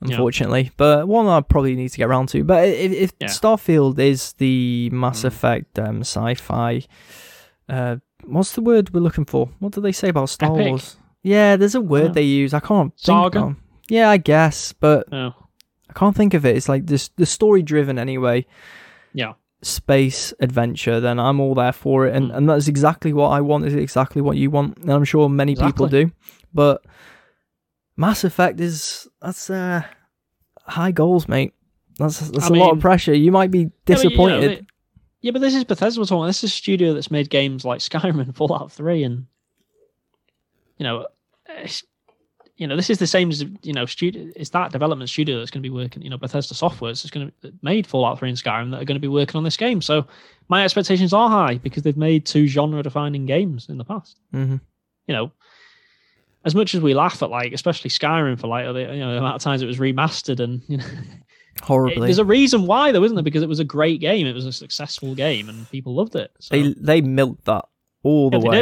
[0.00, 2.44] unfortunately, but one I probably need to get around to.
[2.44, 3.28] But if, if Yeah.
[3.28, 5.24] Starfield is the Mass Mm.
[5.26, 6.82] Effect um, sci-fi,
[7.68, 9.50] uh, what's the word we're looking for?
[9.58, 10.68] What do they say about Star Epic?
[10.68, 10.96] Wars?
[11.22, 12.12] Yeah, there's a word Yeah.
[12.12, 12.54] they use.
[12.54, 13.56] I can't think Saga?
[13.90, 15.34] Yeah, I guess, but no,
[15.88, 16.56] I can't think of it.
[16.56, 18.46] It's like this the story driven anyway.
[19.12, 19.32] Yeah.
[19.62, 22.36] Space adventure, then I'm all there for it, and Mm.
[22.36, 23.66] and that's exactly what I want.
[23.66, 26.10] Is exactly what you want, and I'm sure many people do.
[26.54, 26.82] But
[27.96, 29.82] Mass Effect is that's uh
[30.64, 31.52] high goals, mate.
[31.98, 33.12] That's that's I a lot of pressure.
[33.14, 34.50] You might be Yeah, but, you know, disappointed.
[34.50, 34.66] it-
[35.20, 36.26] Yeah, but this is Bethesda talking.
[36.26, 39.26] This is a studio that's made games like Skyrim and Fallout Three, and
[40.78, 41.06] you know,
[41.50, 41.82] it's,
[42.60, 44.30] you know, this is the same as you know, studio.
[44.36, 46.02] It's that development studio that's going to be working.
[46.02, 48.96] You know, Bethesda Software is going to made Fallout Three and Skyrim that are going
[48.96, 49.80] to be working on this game.
[49.80, 50.06] So
[50.48, 54.18] my expectations are high because they've made two genre-defining games in the past.
[54.30, 54.56] hmm
[55.06, 55.32] You know.
[56.44, 59.18] As much as we laugh at like, especially Skyrim for like, the, you know, the
[59.18, 62.06] amount of times it was remastered and you know, it- Horribly.
[62.06, 63.22] there's a reason why though, isn't there?
[63.22, 64.26] Because it was a great game.
[64.26, 66.30] It was a successful game, and people loved it.
[66.40, 67.66] So, They they milked that
[68.02, 68.56] all yeah, the they way.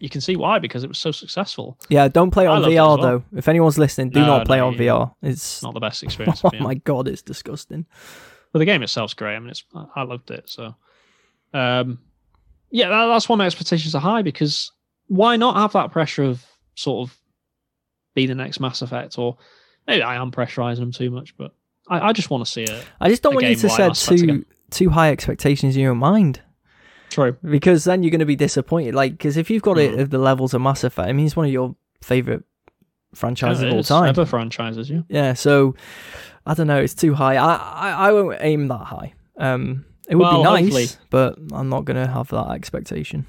[0.00, 1.78] You can see why because it was so successful.
[1.88, 2.96] Yeah, don't play on VR well.
[2.98, 3.24] though.
[3.36, 5.14] If anyone's listening, do No, not play no, on VR.
[5.22, 6.40] It's not the best experience.
[6.44, 7.86] oh my god, it's disgusting.
[8.52, 9.36] But the game itself's great.
[9.36, 10.48] I mean, it's I loved it.
[10.48, 10.74] So,
[11.52, 11.98] um,
[12.70, 14.72] yeah, that, that's why my expectations are high because
[15.08, 17.16] why not have that pressure of sort of
[18.14, 19.36] be the next Mass Effect or
[19.86, 21.54] maybe I am pressurizing them too much, but
[21.88, 22.84] I, I just want to see it.
[23.00, 24.46] I just don't want you to set too again.
[24.70, 26.40] too high expectations in your mind
[27.18, 27.36] True.
[27.50, 28.94] because then you're going to be disappointed.
[28.94, 30.00] Like, because if you've got it Mm.
[30.02, 32.44] at the levels of Mass Effect, I mean, it's one of your favorite
[33.14, 34.08] franchises of all time.
[34.10, 35.00] Ever franchises, yeah.
[35.08, 35.74] Yeah, so
[36.46, 36.78] I don't know.
[36.80, 37.36] It's too high.
[37.36, 39.14] I I, I won't aim that high.
[39.38, 40.86] Um, it would Well, be nice, hopefully.
[41.10, 43.26] but I'm not going to have that expectation.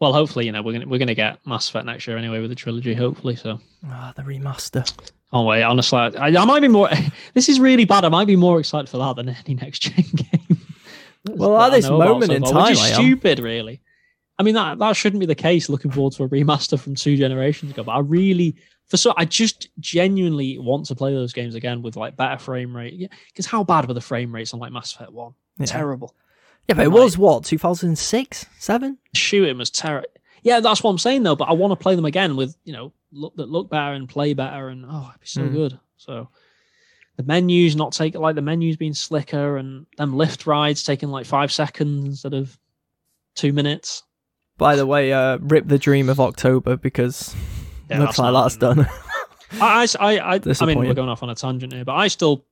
[0.00, 2.50] Well, hopefully, you know, we're gonna we're gonna get Mass Effect next year anyway with
[2.50, 2.94] the trilogy.
[2.94, 3.58] Hopefully, so.
[3.88, 4.84] Ah, the remaster.
[5.32, 6.90] Oh wait, honestly, I, I might be more.
[7.34, 8.04] This is really bad.
[8.04, 10.58] I might be more excited for that than any next gen game.
[11.28, 13.80] Well, at this moment so in far, which time, is stupid, really.
[14.38, 15.68] I mean, that that shouldn't be the case.
[15.68, 18.56] Looking forward to a remaster from two generations ago, but I really,
[18.88, 22.74] for so, I just genuinely want to play those games again with like better frame
[22.76, 22.94] rate.
[22.94, 25.34] Yeah, because how bad were the frame rates on like Mass Effect One?
[25.58, 25.66] Yeah.
[25.66, 26.14] Terrible.
[26.68, 28.98] Yeah, but it Like- was what 2006, seven.
[29.14, 30.08] Shooting was terrible.
[30.42, 31.36] Yeah, that's what I'm saying though.
[31.36, 34.08] But I want to play them again with you know look that look better and
[34.08, 35.52] play better, and oh, it'd be so Mm.
[35.52, 35.78] good.
[35.98, 36.28] So
[37.16, 41.26] the menus not take like the menus being slicker, and them lift rides taking like
[41.26, 42.58] five seconds instead of
[43.34, 44.02] two minutes.
[44.58, 47.34] By the way, uh, rip the dream of October because
[47.90, 48.84] Yeah, looks that's like that's happening.
[48.86, 48.94] done.
[49.60, 52.08] I, I, I, I, I mean, we're going off on a tangent here, but I
[52.08, 52.44] still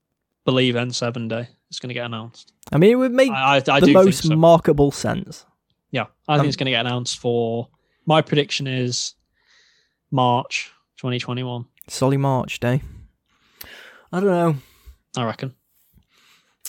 [0.44, 2.52] believe N7 Day is going to get announced.
[2.72, 4.36] I mean, it would make I, I, I the do most think so.
[4.36, 5.46] markable sense.
[5.92, 7.68] Yeah, I think Um, it's going to get announced for.
[8.06, 9.14] My prediction is
[10.10, 11.64] March 2021.
[11.88, 12.82] Solly March Day.
[14.12, 14.56] I don't know.
[15.16, 15.54] I reckon.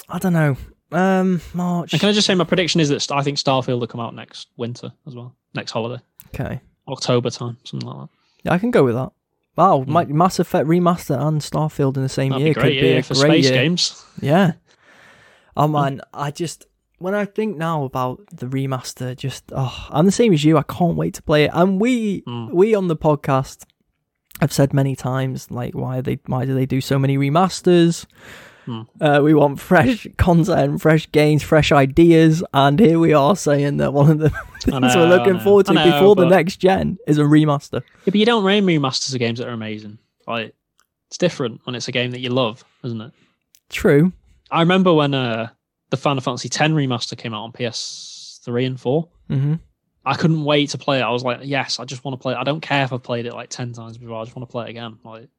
[0.10, 0.58] I don't know.
[0.92, 1.94] Um, March.
[1.94, 4.14] And can I just say my prediction is that I think Starfield will come out
[4.14, 6.04] next winter as well, next holiday,
[6.36, 8.10] Okay, October time, something like that.
[8.44, 9.12] yeah, I can go with that.
[9.56, 9.92] Wow, Hmm.
[9.92, 13.04] my Mass Effect remaster and Starfield in the same That'd year be could be a
[13.04, 13.54] for great space year.
[13.64, 14.06] games.
[14.22, 14.54] Yeah.
[15.56, 16.66] Oh man, I just
[16.98, 20.58] when I think now about the remaster, just oh, I'm the same as you.
[20.58, 21.52] I can't wait to play it.
[21.54, 22.54] And we Mm.
[22.54, 23.64] we on the podcast
[24.42, 28.06] have said many times like why are they why do they do so many remasters?
[28.66, 28.82] Hmm.
[29.00, 33.94] Uh, we want fresh content, fresh games, fresh ideas, and here we are saying that
[33.94, 34.30] one of the
[34.62, 37.82] things know, we're looking forward to know, before the next gen is a remaster.
[37.82, 39.98] Yeah, but you don't rain remasters of games that are amazing.
[40.28, 40.54] Like
[41.08, 43.12] it's different when it's a game that you love, isn't it?
[43.70, 44.12] True.
[44.52, 45.50] I remember when uh,
[45.90, 49.08] the Final Fantasy X remaster came out on PS3 and 4.
[49.28, 49.54] hmm
[50.06, 51.04] I couldn't wait to play it.
[51.04, 52.38] I was like, yes, I just want to play it.
[52.38, 54.20] I don't care if I've played it like 10 times before.
[54.20, 54.98] I just want to play it again.
[55.04, 55.30] Like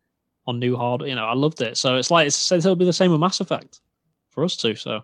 [0.46, 1.08] on new hardware.
[1.08, 1.76] You know, I loved it.
[1.76, 3.80] So it's like, it's, it'll be the same with Mass Effect
[4.30, 4.74] for us too.
[4.74, 5.02] So I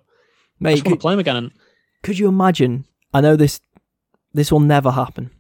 [0.60, 1.36] Mate, just want could, to play them again.
[1.36, 1.52] And
[2.02, 2.84] could you imagine?
[3.12, 3.60] I know this
[4.34, 5.30] this will never happen,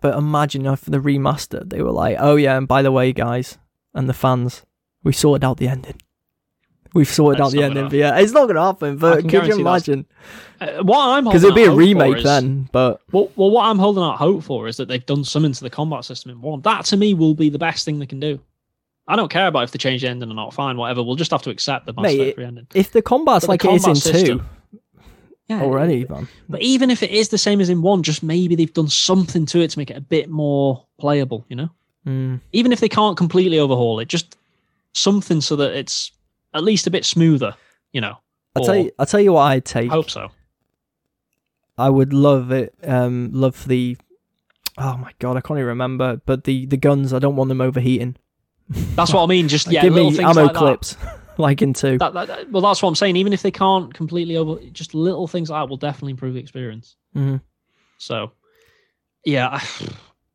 [0.00, 3.58] but imagine if the remaster they were like, oh yeah, and by the way, guys
[3.94, 4.64] and the fans,
[5.02, 6.00] we sorted out the ending.
[6.96, 7.74] We've sorted out the not ending.
[7.84, 8.96] gonna But yeah, it's not going to happen.
[8.98, 10.06] But can could you imagine?
[10.60, 12.68] uh, what I'm Because it'd be a out hope for remake is- then.
[12.72, 15.62] But Well, well, what I'm holding out hope for is that they've done something to
[15.62, 16.60] the combat system in one.
[16.62, 18.40] That to me will be the best thing they can do.
[19.08, 20.52] I don't care about if they change the ending or not.
[20.52, 21.02] Fine, whatever.
[21.02, 22.66] We'll just have to accept the Mass Mate, Effect ending.
[22.74, 24.42] if the combat's But the like it is in combat two
[25.48, 26.26] Yeah, already, man.
[26.48, 29.46] But even if it is the same as in one, just maybe they've done something
[29.46, 31.44] to it to make it a bit more playable.
[31.48, 31.70] You know,
[32.06, 32.40] Mm.
[32.52, 34.36] even if they can't completely overhaul it, just
[34.92, 36.10] something so that it's
[36.56, 37.54] at least a bit smoother.
[37.92, 38.18] You know,
[38.56, 39.90] I tell you, I tell you what I'd take.
[39.90, 40.30] I hope so.
[41.78, 42.74] I would love it.
[42.84, 43.96] Um, love the.
[44.78, 46.20] Oh my god, I can't even remember.
[46.26, 48.16] But the the guns, I don't want them overheating.
[48.68, 49.48] That's what I mean.
[49.48, 50.54] Just Like, yeah, give me ammo like that.
[50.58, 50.96] clips,
[51.38, 51.98] like in two.
[51.98, 53.16] That, that, well, that's what I'm saying.
[53.16, 56.40] Even if they can't completely over, just little things like that will definitely improve the
[56.40, 56.96] experience.
[57.14, 57.40] Mhm.
[57.98, 58.32] So,
[59.24, 59.58] yeah,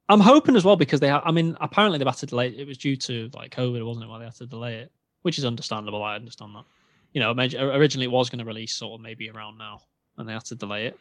[0.10, 1.10] I'm hoping as well because they.
[1.10, 2.48] Ha- I mean, apparently they've had to delay.
[2.50, 4.10] It was due to like COVID, wasn't it?
[4.10, 6.04] Why they had to delay it, which is understandable.
[6.04, 6.66] I understand that.
[7.14, 9.82] You know, originally it was going to release sort of maybe around now,
[10.18, 11.00] and they had to delay it.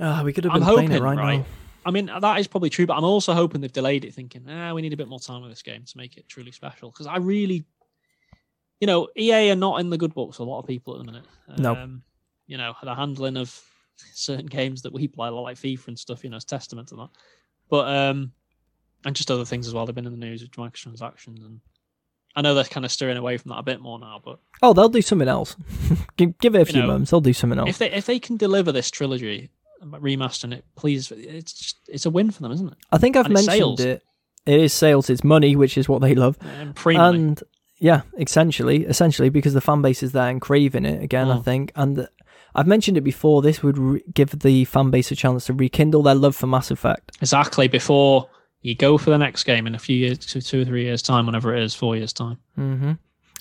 [0.00, 1.38] Ah, we could have I'm been playing it hoping, right, right?
[1.38, 1.44] now.
[1.86, 4.72] I mean, that is probably true, but I'm also hoping they've delayed it, thinking, ah,
[4.72, 6.90] we need a bit more time with this game to make it truly special.
[6.90, 7.64] Because I really,
[8.80, 10.38] you know, EA are not in the good books.
[10.38, 11.26] for A lot of people at the minute.
[11.58, 11.76] No.
[11.76, 12.02] Um,
[12.46, 13.60] you know, the handling of
[14.14, 17.10] certain games that we play, like FIFA and stuff, you know, is testament to that.
[17.68, 18.32] But um,
[19.04, 19.84] and just other things as well.
[19.84, 21.60] They've been in the news with microtransactions, and
[22.36, 24.20] I know they're kind of steering away from that a bit more now.
[24.24, 25.56] But Oh, they'll do something else.
[26.16, 27.10] give, give it a few know, months.
[27.10, 27.68] They'll do something else.
[27.70, 29.50] if they if they can deliver this trilogy,
[29.82, 32.78] remastering it, please, it's just, it's a win for them, isn't it?
[32.92, 33.80] I think I've and mentioned sales.
[33.80, 34.02] it.
[34.46, 35.08] It is sales.
[35.10, 36.36] It's money, which is what they love.
[36.42, 37.42] And and
[37.78, 41.30] yeah, essentially, essentially because the fan base is there and craving it again.
[41.30, 41.44] I Mm.
[41.44, 42.08] think, and
[42.54, 43.42] I've mentioned it before.
[43.42, 46.70] This would re- give the fan base a chance to rekindle their love for Mass
[46.70, 47.12] Effect.
[47.20, 48.28] exactly before
[48.64, 51.02] you go for the next game in a few years, two, two or three years
[51.02, 52.38] time, whenever it is, four years time.
[52.58, 52.92] Mm-hmm.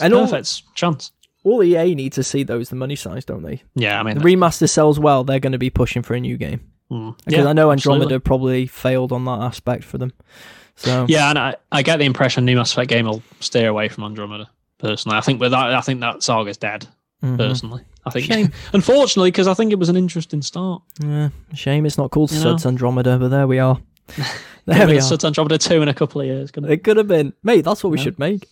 [0.01, 1.11] And all, perfect chance.
[1.45, 3.63] all EA need to see those the money size, don't they?
[3.73, 5.23] Yeah, I mean, The remaster sells well.
[5.23, 6.59] They're going to be pushing for a new game
[6.91, 8.03] mm, because yeah, I know absolutely.
[8.03, 10.11] Andromeda probably failed on that aspect for them.
[10.75, 13.87] So Yeah, and I, I get the impression new Mass Effect game will steer away
[13.87, 14.49] from Andromeda.
[14.79, 16.85] Personally, I think with that, I think that saga's dead.
[17.23, 17.37] mhm.
[17.37, 18.51] Personally, I think, Shame.
[18.73, 20.81] unfortunately, because I think it was an interesting start.
[21.01, 22.57] yeah, shame it's not called You know?
[22.65, 23.79] Andromeda, but there we are.
[24.65, 25.01] there we are.
[25.01, 26.51] Suds Andromeda two in a couple of years.
[26.51, 27.61] Gonna, It could have been, mate.
[27.65, 28.03] That's what we Yeah.
[28.03, 28.47] should make.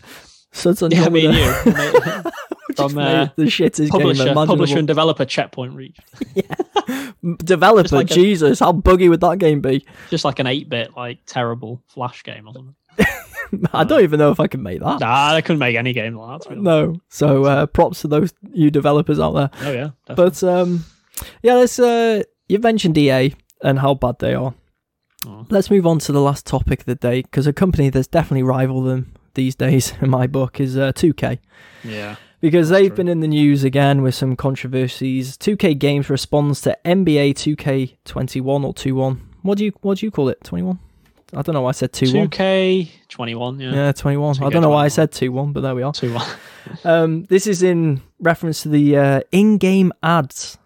[0.51, 1.11] Suds yeah, Andromeda.
[1.11, 1.35] me and
[2.25, 2.31] you,
[2.75, 5.97] From, uh, the shittest publisher, game publisher and developer checkpoint reach.
[7.43, 9.85] Developer, Just like a- Jesus, how buggy would that game be?
[10.09, 12.75] Just like an eight bit, like terrible flash game or something.
[13.73, 14.99] I don't even know if I can make that.
[15.01, 16.47] Nah, I couldn't make any game like that.
[16.47, 16.63] honest.
[16.63, 16.95] No.
[17.09, 19.49] So uh, props to those you developers out there.
[19.61, 20.15] Oh yeah, definitely.
[20.15, 20.85] But um,
[21.43, 21.77] yeah, let's.
[21.77, 24.53] Uh, you've mentioned EA and how bad they are.
[25.27, 25.45] Oh.
[25.49, 28.43] Let's move on to the last topic of the day because a company that's definitely
[28.43, 31.37] rivaled them these days, in my book, is uh, 2K.
[31.83, 32.97] yeah, because they've true.
[32.97, 35.37] been in the news again with some controversies.
[35.37, 39.21] 2K Games responds to NBA 2K21 or 21.
[39.43, 40.43] What do you what do you call it?
[40.43, 40.79] 21?
[41.33, 42.25] I don't know why I said 21.
[42.29, 43.57] two K twenty one.
[43.59, 44.35] Yeah, Yeah, 21.
[44.35, 44.89] I 2K don't know why I 21.
[44.89, 45.93] said 21, but there we are.
[45.93, 46.27] two one.
[46.83, 50.57] Um, this is in reference to the uh, in-game ads.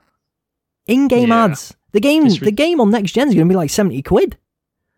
[0.88, 1.46] In-game Yeah.
[1.46, 1.74] ads.
[1.94, 4.38] The game, re- the game on next gen is going to be like 70 quid,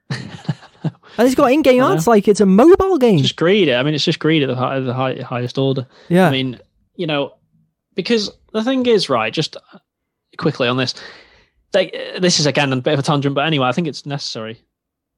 [0.09, 3.17] and it's got in-game ads like it's a mobile game.
[3.19, 3.69] just greed.
[3.69, 5.87] I mean, it's just greed at the, high, the high, highest order.
[6.09, 6.59] yeah, I mean,
[6.95, 7.33] you know,
[7.95, 9.33] because the thing is, right?
[9.33, 9.57] Just
[10.37, 10.93] quickly on this,
[11.71, 14.61] they, this is again a bit of a tangent, but anyway, I think it's necessary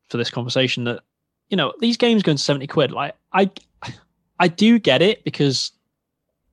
[0.09, 1.01] for this conversation that
[1.49, 2.91] you know these games going to seventy quid.
[2.91, 3.51] Like, I,
[4.39, 5.71] I do get it because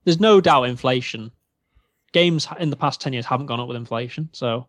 [0.03, 1.31] there's no doubt inflation.
[2.13, 4.67] Games in the past ten years haven't gone up with inflation, so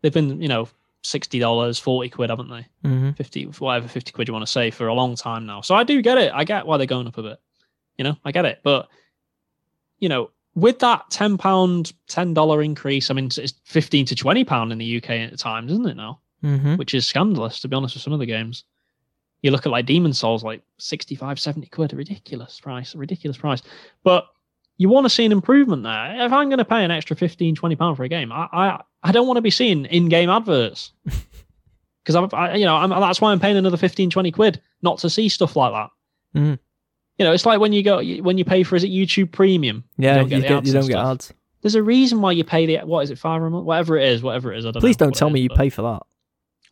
[0.00, 0.68] they've been, you know,
[1.02, 2.66] sixty dollars, forty quid, haven't they?
[2.84, 5.60] hmm 50 whatever 50 quid you want to say for a long time now.
[5.60, 6.32] So i do get it.
[6.32, 7.40] I get why they're going up a bit.
[7.98, 8.60] You know i get it.
[8.62, 8.88] But
[9.98, 14.44] you know with that 10 pound 10 dollar increase i mean it's 15 to 20
[14.44, 16.20] pound in the uk at times isn't it now?
[16.42, 18.64] Hmm which is scandalous to be honest with some of the games.
[19.42, 23.36] You look at like Demon's Souls like 65 70 quid a ridiculous price a ridiculous
[23.36, 23.62] price.
[24.04, 24.26] But
[24.78, 26.24] you want to see an improvement there.
[26.26, 28.80] If i'm going to pay an extra 15 20 pound for a game i i,
[29.02, 30.92] I don't want to be seeing in-game adverts
[32.04, 34.98] because I'm, I, you know, I'm, that's why I'm paying another 15, 20 quid not
[34.98, 35.90] to see stuff like that.
[36.38, 36.58] Mhm.
[37.18, 39.84] You know, it's like when you go when you pay for is it YouTube Premium?
[39.98, 41.32] yeah, don't get you, get, ads you don't get ads.
[41.60, 44.08] There's a reason why you pay the what is it five a month, whatever it
[44.08, 44.66] is, whatever it is.
[44.66, 46.02] I don't Please don't tell it me you but- pay for that.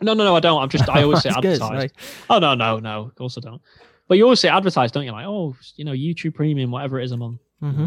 [0.03, 0.61] No, no, no, I don't.
[0.63, 1.73] I'm just I always say That's good, advertised.
[1.75, 1.93] right.
[2.31, 3.03] Oh no, no, no.
[3.03, 3.61] Of course I don't.
[4.09, 5.13] But you always say advertised, don't you?
[5.13, 7.41] Like, oh, you know, YouTube Premium, whatever it is a month.
[7.61, 7.87] hmm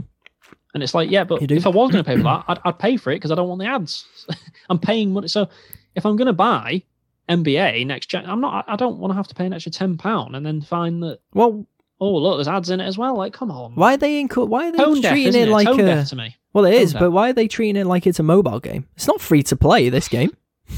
[0.73, 2.79] And it's like, yeah, but if I was going to pay for that, I'd, I'd
[2.79, 4.05] pay for it because I don't want the ads.
[4.69, 5.27] I'm paying money.
[5.27, 5.47] So
[5.95, 6.83] if I'm going to buy
[7.29, 8.65] NBA next gen, I'm not.
[8.67, 11.19] I don't want to have to pay an extra ten pound and then find that.
[11.33, 11.65] Well,
[11.99, 13.15] Oh, look, there's ads in it as well.
[13.15, 13.75] Like, come on.
[13.75, 14.27] why are they in?
[14.27, 15.51] Why are they Tone treating it it?
[15.51, 16.03] like Tone a?
[16.03, 16.35] to me.
[16.51, 17.13] Well, it is, Tone but deaf.
[17.13, 18.87] why are they treating it like it's a mobile game?
[18.95, 20.35] It's not free to play this game.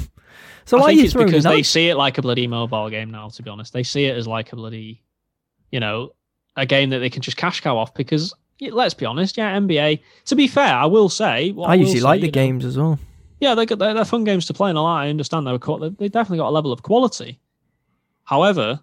[0.67, 2.23] So I why are think you it's throwing because it they see it like a
[2.23, 3.29] bloody mobile game now.
[3.29, 5.03] To be honest, they see it as like a bloody,
[5.71, 6.13] you know,
[6.55, 7.93] a game that they can just cash cow off.
[7.93, 10.01] Because let's be honest, yeah, NBA.
[10.25, 12.77] To be fair, I will say, I will usually say, like the know, games as
[12.77, 12.99] well.
[13.39, 14.79] yeah, they got they're, they're fun games to play and.
[14.79, 17.39] I understand they were qual- they definitely got a level of quality.
[18.23, 18.79] However,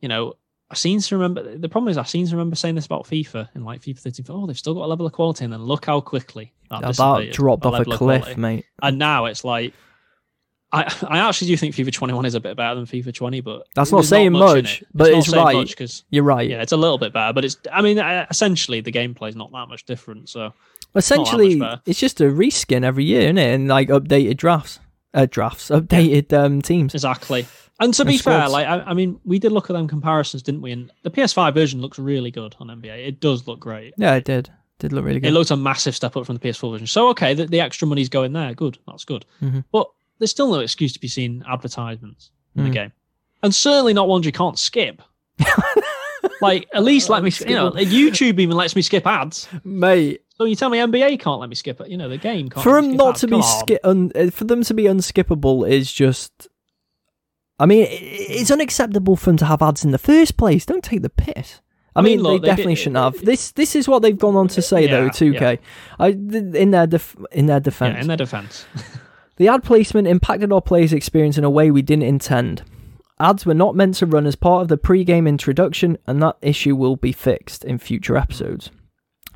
[0.00, 0.34] you know,
[0.70, 3.48] I seem to remember the problem is I seem to remember saying this about FIFA
[3.54, 4.26] in like FIFA 13.
[4.28, 7.32] Oh, they've still got a level of quality, and then look how quickly that, That
[7.32, 8.64] dropped off a level of cliff, mate.
[8.82, 9.74] And now it's like,
[10.74, 13.66] I I actually do think FIFA 21 is a bit better than FIFA 20, but
[13.74, 14.88] That's not saying much, much, it.
[14.94, 15.54] but not it's right.
[15.56, 16.48] much You're right.
[16.48, 19.36] yeah, it's a little bit better, but it's I mean uh, essentially the gameplay is
[19.36, 20.28] not that much different.
[20.28, 20.52] So
[20.96, 23.52] Essentially, it's just a reskin every year, isn't it?
[23.54, 24.78] And like updated drafts,
[25.12, 26.94] uh, drafts, updated um, teams.
[26.94, 27.46] exactly.
[27.80, 30.62] And to be fair, like I, I mean, we did look at them comparisons, didn't
[30.62, 30.70] we?
[30.70, 33.08] And the PS5 version looks really good on NBA.
[33.08, 33.94] It does look great.
[33.98, 34.50] Yeah, it did.
[34.78, 35.28] Did look really good.
[35.28, 36.86] It looked a massive step up from the PS4 version.
[36.86, 38.54] So okay, the, the extra money's going there.
[38.54, 39.24] Good, that's good.
[39.42, 39.64] Mhm.
[39.72, 42.66] But there's still no excuse to be seeing advertisements in Mm.
[42.66, 42.92] the game,
[43.42, 45.02] and certainly not ones you can't skip.
[46.40, 49.46] Like, at least let me, you know, YouTube even lets me skip ads.
[49.62, 51.88] Mate, So you tell me NBA can't let me skip it?
[51.88, 52.62] You know, the game can't.
[52.64, 53.20] for them not ads.
[53.20, 53.60] to be Come on.
[53.60, 56.48] skip, un- uh, for them to be unskippable is just.
[57.58, 60.64] I mean, it's unacceptable for them to have ads in the first place.
[60.66, 61.60] Don't take the piss.
[61.94, 63.24] I, I mean, mean, look, they they definitely did- shouldn't have.
[63.24, 65.04] This this is what they've gone on to say though.
[65.04, 65.58] Yeah, Two K,
[65.98, 68.64] I th- in their def- in their defense, Yeah, in their defense.
[69.36, 72.62] the ad placement impacted our players' experience in a way we didn't intend.
[73.20, 76.74] Ads were not meant to run as part of the pre-game introduction, and that issue
[76.74, 78.70] will be fixed in future episodes.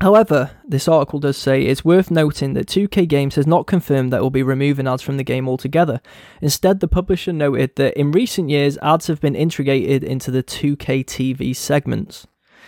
[0.01, 4.17] However, this article does say it's worth noting that 2K Games has not confirmed that
[4.17, 5.99] it will be removing ads from the game altogether.
[6.41, 11.03] Instead, the publisher noted that in recent years, ads have been integrated into the 2K
[11.05, 12.27] TV segments.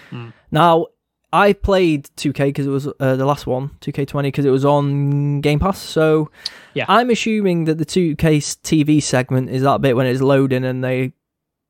[0.10, 0.30] Hmm.
[0.52, 0.88] Now,
[1.34, 5.40] I played 2K because it was uh, the last one, 2K20, because it was on
[5.42, 5.80] Game Pass.
[5.80, 6.30] So,
[6.74, 6.86] Yeah.
[6.90, 11.14] I'm assuming that the 2K TV segment is that bit when it's loading and they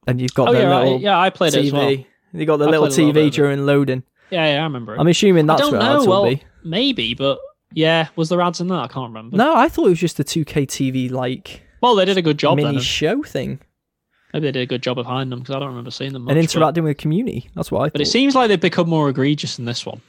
[0.07, 1.01] and you've got oh the yeah, little right.
[1.01, 1.57] yeah, I played TV.
[1.57, 1.91] it as well.
[2.33, 4.03] You got the I little TV during loading.
[4.31, 4.99] Yeah, yeah, I remember it.
[4.99, 6.05] I'm assuming I don't where know.
[6.05, 6.41] Well, be.
[6.63, 7.37] maybe, but
[7.73, 8.75] yeah, was there ads in that?
[8.83, 9.37] I can't remember.
[9.37, 12.39] No, I thought it was just the 2K TV like Well, they did a good
[12.39, 12.79] job mini then.
[12.81, 13.59] show thing
[14.33, 16.23] Maybe they did a good job of hiding them because I don't remember seeing them
[16.23, 16.31] much.
[16.31, 17.49] and but- interacting with the community.
[17.55, 17.93] That's what I thought.
[17.93, 20.01] But it seems like they've become more egregious in this one.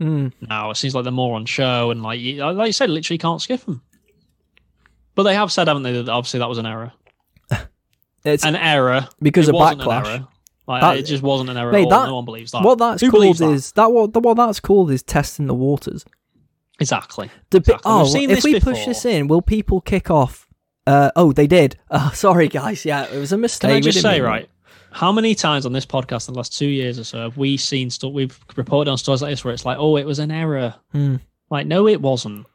[0.00, 2.90] Mm, Now it seems like they're more on show and like you, like you said,
[2.90, 3.82] literally can't skip them.
[5.14, 6.92] But they have said, haven't they, that obviously that was an error.
[8.24, 10.26] it's An error because it of backlash.
[10.66, 11.90] Like That- it just wasn't an error Mate, at all.
[12.02, 12.62] that- no one believes that.
[12.62, 13.50] What that's Who called that?
[13.50, 16.04] is that what what that's called is testing the waters.
[16.80, 17.30] exactly.
[17.52, 17.80] Exactly.
[17.84, 18.72] Oh, if we before.
[18.72, 20.48] push this in, will people kick off?
[20.86, 21.76] Uh, oh, they did.
[21.90, 22.84] Oh, sorry, guys.
[22.84, 23.68] Yeah, it was a mistake.
[23.68, 24.48] Can I just say, right?
[24.90, 27.56] How many times on this podcast in the last two years or so have we
[27.56, 28.12] seen stuff?
[28.12, 30.74] We've reported on stories like this where it's like, oh, it was an error.
[30.92, 31.16] Hmm.
[31.50, 32.46] Like, no, it wasn't.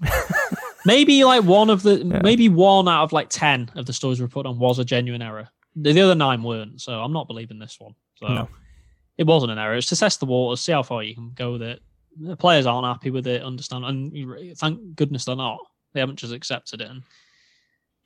[0.84, 4.26] maybe like one of the, maybe one out of like ten of the stories we
[4.26, 5.48] put on was a genuine error.
[5.76, 6.80] The, the other nine weren't.
[6.80, 7.94] So I'm not believing this one.
[8.16, 8.48] So No.
[9.18, 9.76] it wasn't an error.
[9.76, 11.80] It's to test the waters, see how far you can go with it.
[12.20, 13.42] The players aren't happy with it.
[13.42, 13.84] Understand?
[13.84, 15.58] And thank goodness they're not.
[15.94, 16.90] They haven't just accepted it.
[16.90, 17.02] And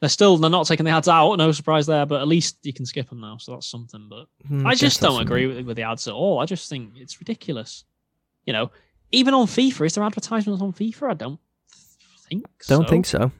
[0.00, 1.36] they're still they're not taking the ads out.
[1.36, 2.04] No surprise there.
[2.06, 3.38] But at least you can skip them now.
[3.38, 4.06] So that's something.
[4.10, 6.38] But Hmm, I just don't agree with, with the ads at all.
[6.38, 7.84] I just think it's ridiculous.
[8.44, 8.70] You know,
[9.12, 11.10] even on FIFA, is there advertisements on FIFA?
[11.10, 11.40] I don't
[12.28, 12.44] think.
[12.68, 12.88] Don't so.
[12.90, 13.32] think so.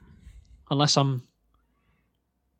[0.69, 1.23] Unless I'm.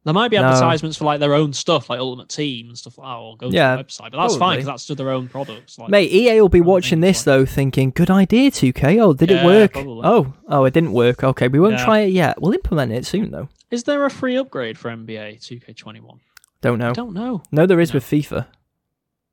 [0.04, 0.44] There might be No.
[0.46, 3.50] advertisements for like their own stuff, like Ultimate Team and stuff like that, or go
[3.50, 4.12] Yeah, to the website.
[4.12, 5.78] But that's fine because that's to their own products.
[5.78, 7.40] Like, Mate, EA will be watching this so.
[7.40, 9.02] though, thinking, "Good idea, 2K.
[9.02, 9.74] Oh, did it work?
[9.74, 10.04] probably.
[10.08, 11.26] Oh, oh, it didn't work.
[11.26, 11.84] Okay, we won't Yeah.
[11.84, 12.42] try it yet.
[12.42, 13.50] We'll implement it soon, though.
[13.72, 16.20] Is there a free upgrade for NBA 2K21?
[16.62, 16.90] Don't know.
[16.90, 17.44] I don't know.
[17.52, 17.98] No, there is No.
[17.98, 18.48] with FIFA.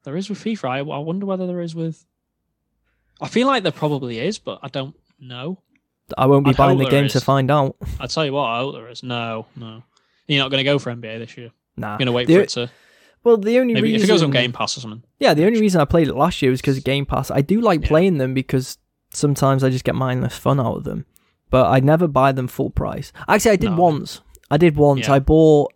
[0.05, 0.69] There is with FIFA.
[0.69, 2.05] I, I wonder whether there is with.
[3.21, 5.59] I feel like there probably is, but I don't know.
[6.19, 7.77] I won't be I'd buying the game to find out.
[7.99, 9.03] I tell you what, I hope there is.
[9.03, 9.83] No, no.
[10.27, 11.51] You're not going to go for NBA this year.
[11.77, 11.93] Nah.
[11.93, 12.71] You're going to wait The- for it to.
[13.23, 15.03] Well, the only Maybe reason if it goes on Game Pass or something.
[15.19, 17.31] Yeah, the only reason I played it last year was because of Game Pass.
[17.31, 17.89] I do like Yeah.
[17.89, 18.77] playing them because
[19.15, 21.07] sometimes I just get mindless fun out of them.
[21.55, 23.13] But I never buy them full price.
[23.29, 23.77] Actually, I did No.
[23.77, 24.21] once.
[24.51, 25.07] I did once.
[25.07, 25.15] Yeah.
[25.15, 25.73] I bought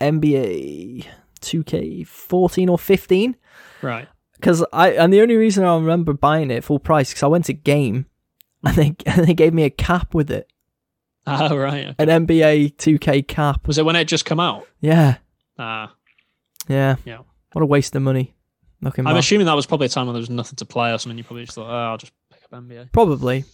[0.00, 1.04] NBA
[1.40, 3.36] 2K14 or 15
[3.82, 4.08] Right.
[4.34, 7.46] because I and the only reason I remember buying it full price because I went
[7.46, 8.06] to game
[8.64, 10.48] and they and they gave me a cap with it,
[11.26, 11.94] Oh, right.
[11.98, 13.66] an NBA 2K cap.
[13.66, 14.66] Was it when it just come out?
[14.80, 15.16] Yeah,
[15.58, 15.92] Ah,
[16.68, 17.18] yeah, Yeah.
[17.52, 18.34] What a waste of money.
[18.80, 19.20] Looking I'm back.
[19.20, 21.16] assuming that was probably a time when there was nothing to play or something.
[21.18, 22.92] You probably just thought, oh, I'll just pick up NBA.
[22.92, 23.44] Probably.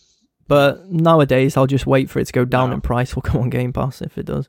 [0.50, 2.74] But nowadays, I'll just wait for it to go down No.
[2.74, 3.14] in price.
[3.14, 4.48] We'll come on Game Pass if it does.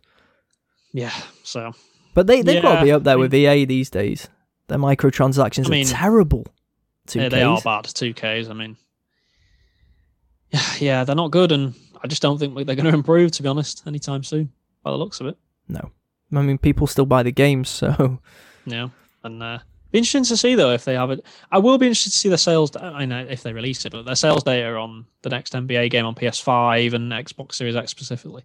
[0.94, 1.14] Yeah.
[1.44, 1.74] So
[2.16, 4.28] But they, they've got to be up there I with EA these days.
[4.68, 6.48] Their microtransactions I mean, are terrible.
[7.14, 7.64] yeah, they are 2Ks.
[7.64, 7.84] bad.
[7.86, 8.50] Two Ks.
[8.50, 8.78] I mean,
[10.50, 13.32] yeah, yeah, they're not good, and I just don't think they're going to improve.
[13.34, 14.52] To be honest, anytime soon,
[14.84, 15.38] by the looks of it.
[15.68, 15.92] No.
[16.34, 18.20] I mean, people still buy the games, so.
[18.66, 18.90] Yeah,
[19.24, 19.60] and uh,
[19.92, 21.26] be interesting to see though if they have it.
[21.52, 22.76] I will be interested to see their sales.
[22.76, 26.06] I know if they release it, but their sales data on the next NBA game
[26.06, 28.44] on PS5 and Xbox Series X specifically,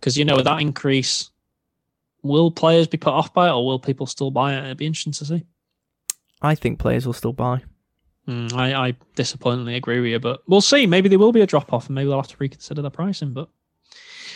[0.00, 1.30] because you know with that increase,
[2.22, 4.64] will players be put off by it, or will people still buy it?
[4.64, 5.44] It'd be interesting to see.
[6.42, 7.62] I think players will still buy.
[8.28, 10.86] Mm, I, I disappointingly agree with you, but we'll see.
[10.86, 13.32] Maybe there will be a drop off, and maybe they'll have to reconsider their pricing.
[13.32, 13.48] But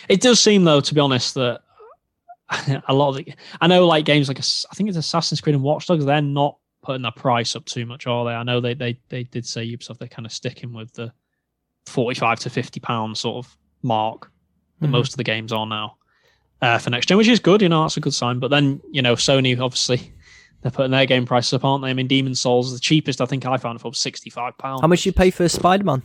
[0.07, 1.61] it does seem, though, to be honest, that
[2.87, 5.63] a lot of the, I know, like games like I think it's Assassin's Creed and
[5.63, 8.31] Watch Dogs, they're not putting their price up too much, are they?
[8.31, 11.13] I know they they they did say Ubisoft they're kind of sticking with the
[11.85, 14.31] forty-five to fifty pound sort of mark
[14.79, 14.91] that Mhm.
[14.91, 15.97] most of the games are now
[16.61, 17.61] uh, for next gen, which is good.
[17.61, 18.39] You know, that's a good sign.
[18.39, 20.13] But then you know, Sony obviously.
[20.61, 21.89] They're putting their game prices up, aren't they?
[21.89, 24.81] I mean, Demon's Souls, is the cheapest I think I found for sixty-five pounds.
[24.81, 26.03] How much you pay for Spider Man?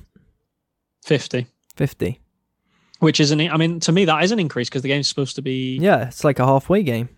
[1.04, 2.20] Fifty, 50.
[3.00, 3.40] Which is an.
[3.40, 5.76] I mean, to me, that is an increase because the game's supposed to be.
[5.78, 7.08] Yeah, it's like a halfway game.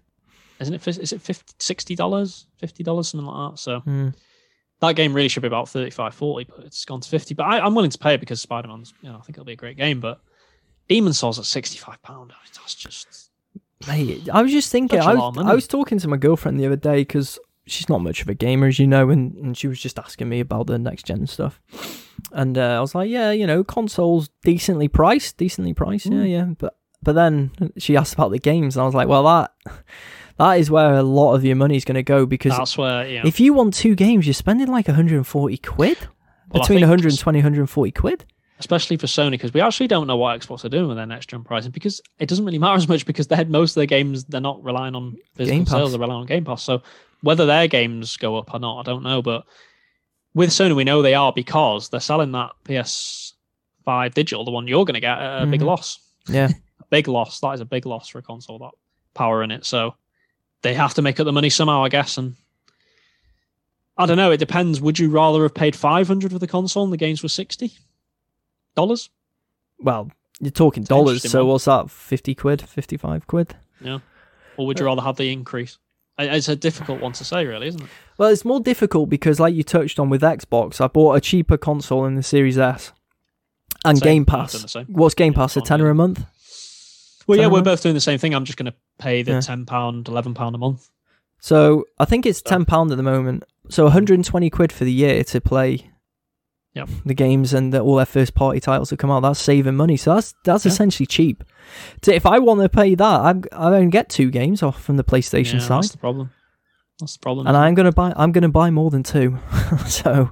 [0.60, 0.86] isn't it?
[0.88, 3.58] Is it 50 60 dollars, fifty dollars, something like that?
[3.58, 4.08] So Hmm.
[4.80, 7.58] that game really should be about 35 40 but it's gone to 50 but I,
[7.58, 9.76] i'm willing to pay it because spider-man's you know i think it'll be a great
[9.76, 10.20] game but
[10.88, 13.30] demon's souls at 65 pound that's just
[13.88, 14.98] Mate, I was just thinking.
[15.00, 15.38] I was.
[15.38, 18.34] I was talking to my girlfriend the other day because she's not much of a
[18.34, 21.28] gamer, as you know, and, and she was just asking me about the next gen
[21.28, 21.60] stuff.
[22.32, 26.30] And uh, I was like, yeah, you know, consoles decently priced, decently priced, yeah, Mm.
[26.30, 26.44] yeah.
[26.58, 29.52] But but then she asked about the games, and I was like, well, that
[30.38, 33.22] that is where a lot of your money's going to go because that's where know,
[33.24, 35.98] if you want two games, you're spending like 140 quid.
[36.50, 38.24] Well, Between think 120 140 quid.
[38.58, 41.28] especially for sony because we actually don't know what xbox are doing with their next
[41.28, 43.86] gen pricing because it doesn't really matter as much because they had most of their
[43.86, 46.80] games they're not relying on physical Game sales they're relying on game pass so
[47.20, 49.44] whether their games go up or not i don't know but
[50.34, 54.84] with sony we know they are because they're selling that ps5 digital the one you're
[54.84, 55.66] going to get at a big Mhm.
[55.66, 55.98] loss
[56.28, 56.48] Yeah.
[56.80, 57.40] a big loss.
[57.40, 58.58] That is a big loss for a console.
[58.58, 58.70] That
[59.14, 59.94] power in it, so
[60.62, 62.18] they have to make up the money somehow, I guess.
[62.18, 62.36] And
[63.96, 64.30] I don't know.
[64.30, 64.80] It depends.
[64.80, 67.72] Would you rather have paid five hundred for the console and the games were sixty
[68.76, 69.10] dollars,
[69.80, 70.10] Well,
[70.40, 71.52] you're talking an dollars, so one.
[71.54, 71.90] what's that?
[71.90, 73.56] 50 quid, 55 quid?
[73.80, 73.98] Yeah.
[74.56, 75.78] Or would you rather have the increase?
[76.18, 77.88] It's a difficult one to say, really, isn't it?
[78.18, 81.56] Well, it's more difficult because, like you touched on with Xbox, I bought a cheaper
[81.56, 82.92] console in the Series S,
[83.84, 84.04] and Same.
[84.04, 84.52] Game Pass.
[84.52, 84.86] done the same.
[84.86, 85.56] What's Game Yeah, Pass?
[85.56, 85.90] A tenner yeah.
[85.92, 86.24] a month.
[87.28, 88.34] Well, yeah, we're both doing the same thing.
[88.34, 89.40] I'm just going to pay the Yeah.
[89.40, 90.88] ten pound, eleven pound a month.
[91.40, 93.44] So I think it's ten pound at the moment.
[93.68, 95.90] So 120 quid for the year to play.
[96.78, 96.88] Yep.
[97.06, 99.96] The games and the, all their first party titles that come out, that's saving money.
[99.96, 100.72] So that's that's Yeah.
[100.72, 101.44] essentially cheap.
[102.02, 104.96] So if I want to pay that, I'm I only get two games off from
[104.96, 106.30] the PlayStation Yeah, side, that's the problem.
[107.00, 107.46] That's the problem.
[107.46, 107.56] and?
[107.56, 109.38] I'm gonna buy I'm gonna buy more than two.
[109.86, 110.30] so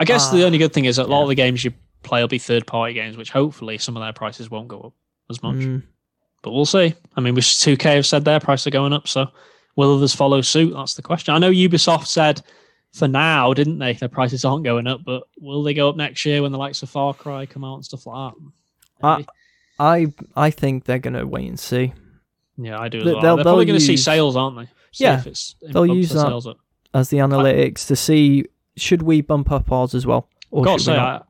[0.00, 1.22] I guess the Ah, only good thing is that a lot yeah.
[1.24, 1.72] of the games you
[2.02, 4.92] play will be third party games, which hopefully some of their prices won't go up
[5.30, 5.56] as much.
[5.56, 5.82] mm,
[6.42, 6.94] But we'll see.
[7.16, 9.26] I mean, with 2K have said their prices are going up, so
[9.76, 10.72] will others follow suit?
[10.74, 11.34] That's the question.
[11.34, 12.42] I know Ubisoft said
[12.98, 13.92] for now, didn't they?
[13.94, 16.82] Their prices aren't going up, but will they go up next year when the likes
[16.82, 19.06] of Far Cry come out and stuff like that?
[19.06, 19.28] I- Maybe.
[19.80, 21.92] I I think they're gonna wait and see.
[22.56, 23.36] yeah, I do as They- well.
[23.36, 24.68] They're probably going to see sales, aren't they?
[24.90, 26.20] See Yeah, if it's they'll use that.
[26.26, 26.58] sales up.
[26.94, 28.44] as the analytics to see
[28.76, 30.96] should we bump up ours as well or Got to say?
[30.96, 31.20] I,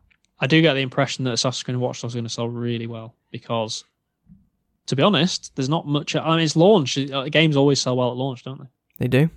[0.41, 2.87] I do get the impression that Assassin's Creed Watch Dogs are going to sell really
[2.87, 3.85] well because,
[4.87, 6.15] to be honest, there's not much.
[6.17, 6.97] I mean, it's launch.
[6.97, 8.69] Uh, Games always sell well at launch, don't they?
[8.99, 9.29] they do.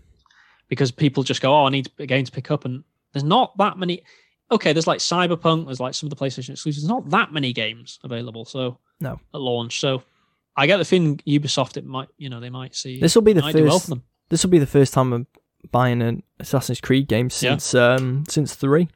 [0.71, 3.55] Because people just go, "Oh, I need a game to pick up," and there's not
[3.57, 4.03] that many.
[4.49, 5.65] Okay, there's like Cyberpunk.
[5.65, 6.77] There's like some of the PlayStation exclusives.
[6.83, 8.45] There's not that many games available.
[8.45, 9.19] So No.
[9.33, 9.81] at launch.
[9.81, 10.01] So
[10.55, 13.01] I get the feeling Ubisoft it might, you know, they might see.
[13.01, 13.93] This will be the do well first.
[14.29, 15.27] This will be the first time I'm
[15.71, 17.57] buying an Assassin's Creed game Yeah.
[17.57, 18.87] since um since three.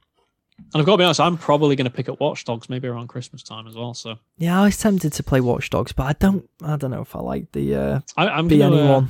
[0.74, 2.88] And I've got to be honest, I'm probably going to pick up Watch Dogs maybe
[2.88, 3.94] around Christmas time as well.
[3.94, 6.50] So Yeah, I was tempted to play Watch Dogs, but I don't.
[6.64, 9.10] I don't know if I like the uh, I, I'm be gonna, uh, anyone.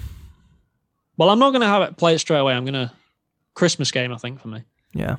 [1.18, 2.54] Well, I'm not going to have it play it straight away.
[2.54, 2.92] I'm going to
[3.54, 4.12] Christmas game.
[4.12, 4.64] I think for me
[4.94, 5.16] Yeah,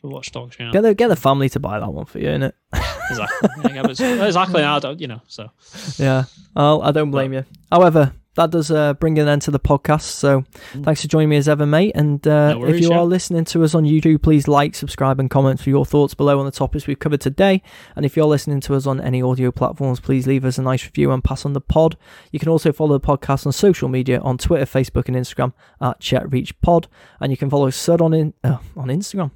[0.00, 0.56] for Watch Dogs.
[0.58, 2.52] Yeah, get the get the family to buy that one for you, innit?
[3.10, 3.48] exactly.
[3.74, 4.62] Yeah, exactly.
[4.62, 5.00] I don't.
[5.00, 5.22] You know.
[5.28, 5.50] So
[5.98, 6.24] Yeah,
[6.56, 7.44] I'll, I don't blame you.
[7.70, 10.02] However, that does uh, bring an end to the podcast.
[10.02, 10.84] So Mm.
[10.84, 11.92] thanks for joining me as ever, mate.
[11.94, 12.98] And uh, No worries, if you yeah.
[12.98, 16.38] are listening to us on YouTube, please like, subscribe, and comment for your thoughts below
[16.38, 17.62] on the topics we've covered today.
[17.96, 20.84] And if you're listening to us on any audio platforms, please leave us a nice
[20.84, 21.96] review and pass on the pod.
[22.32, 26.00] You can also follow the podcast on social media on Twitter, Facebook, and Instagram at
[26.00, 26.86] ChetReachPod.
[27.20, 29.30] And you can follow Sud on in uh, on Instagram.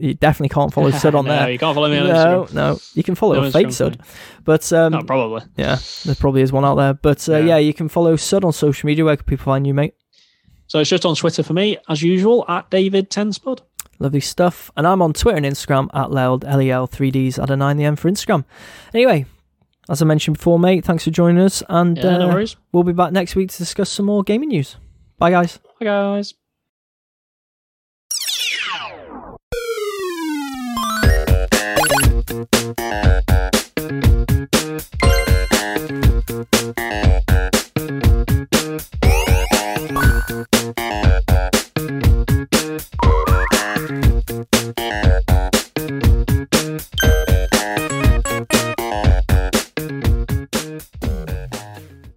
[0.00, 1.50] You definitely can't follow Sud on no, there.
[1.50, 2.14] you can't follow me on No,
[2.44, 2.52] Instagram.
[2.54, 4.00] no, you can follow No a fake Sud,
[4.44, 5.42] but um, No, probably.
[5.56, 6.94] yeah, there probably is one out there.
[6.94, 7.44] But uh, yeah.
[7.46, 7.56] Yeah.
[7.58, 9.04] you can follow Sud on social media.
[9.04, 9.94] Where can people find you, mate?
[10.66, 13.60] So it's just on Twitter for me as usual at David Tenspud.
[14.00, 14.70] Lovely stuff.
[14.76, 18.10] And I'm on Twitter and Instagram at Leld, L-E-L-3Ds, at a 9 the M for
[18.10, 18.44] Instagram.
[18.92, 19.26] Anyway,
[19.88, 21.62] as I mentioned before, mate, thanks for joining us.
[21.68, 22.56] And Yeah, no uh, worries.
[22.72, 24.76] we'll be back next week to discuss some more gaming news.
[25.18, 25.58] Bye, guys.
[25.78, 26.34] Bye, guys.
[32.52, 33.13] Thank you.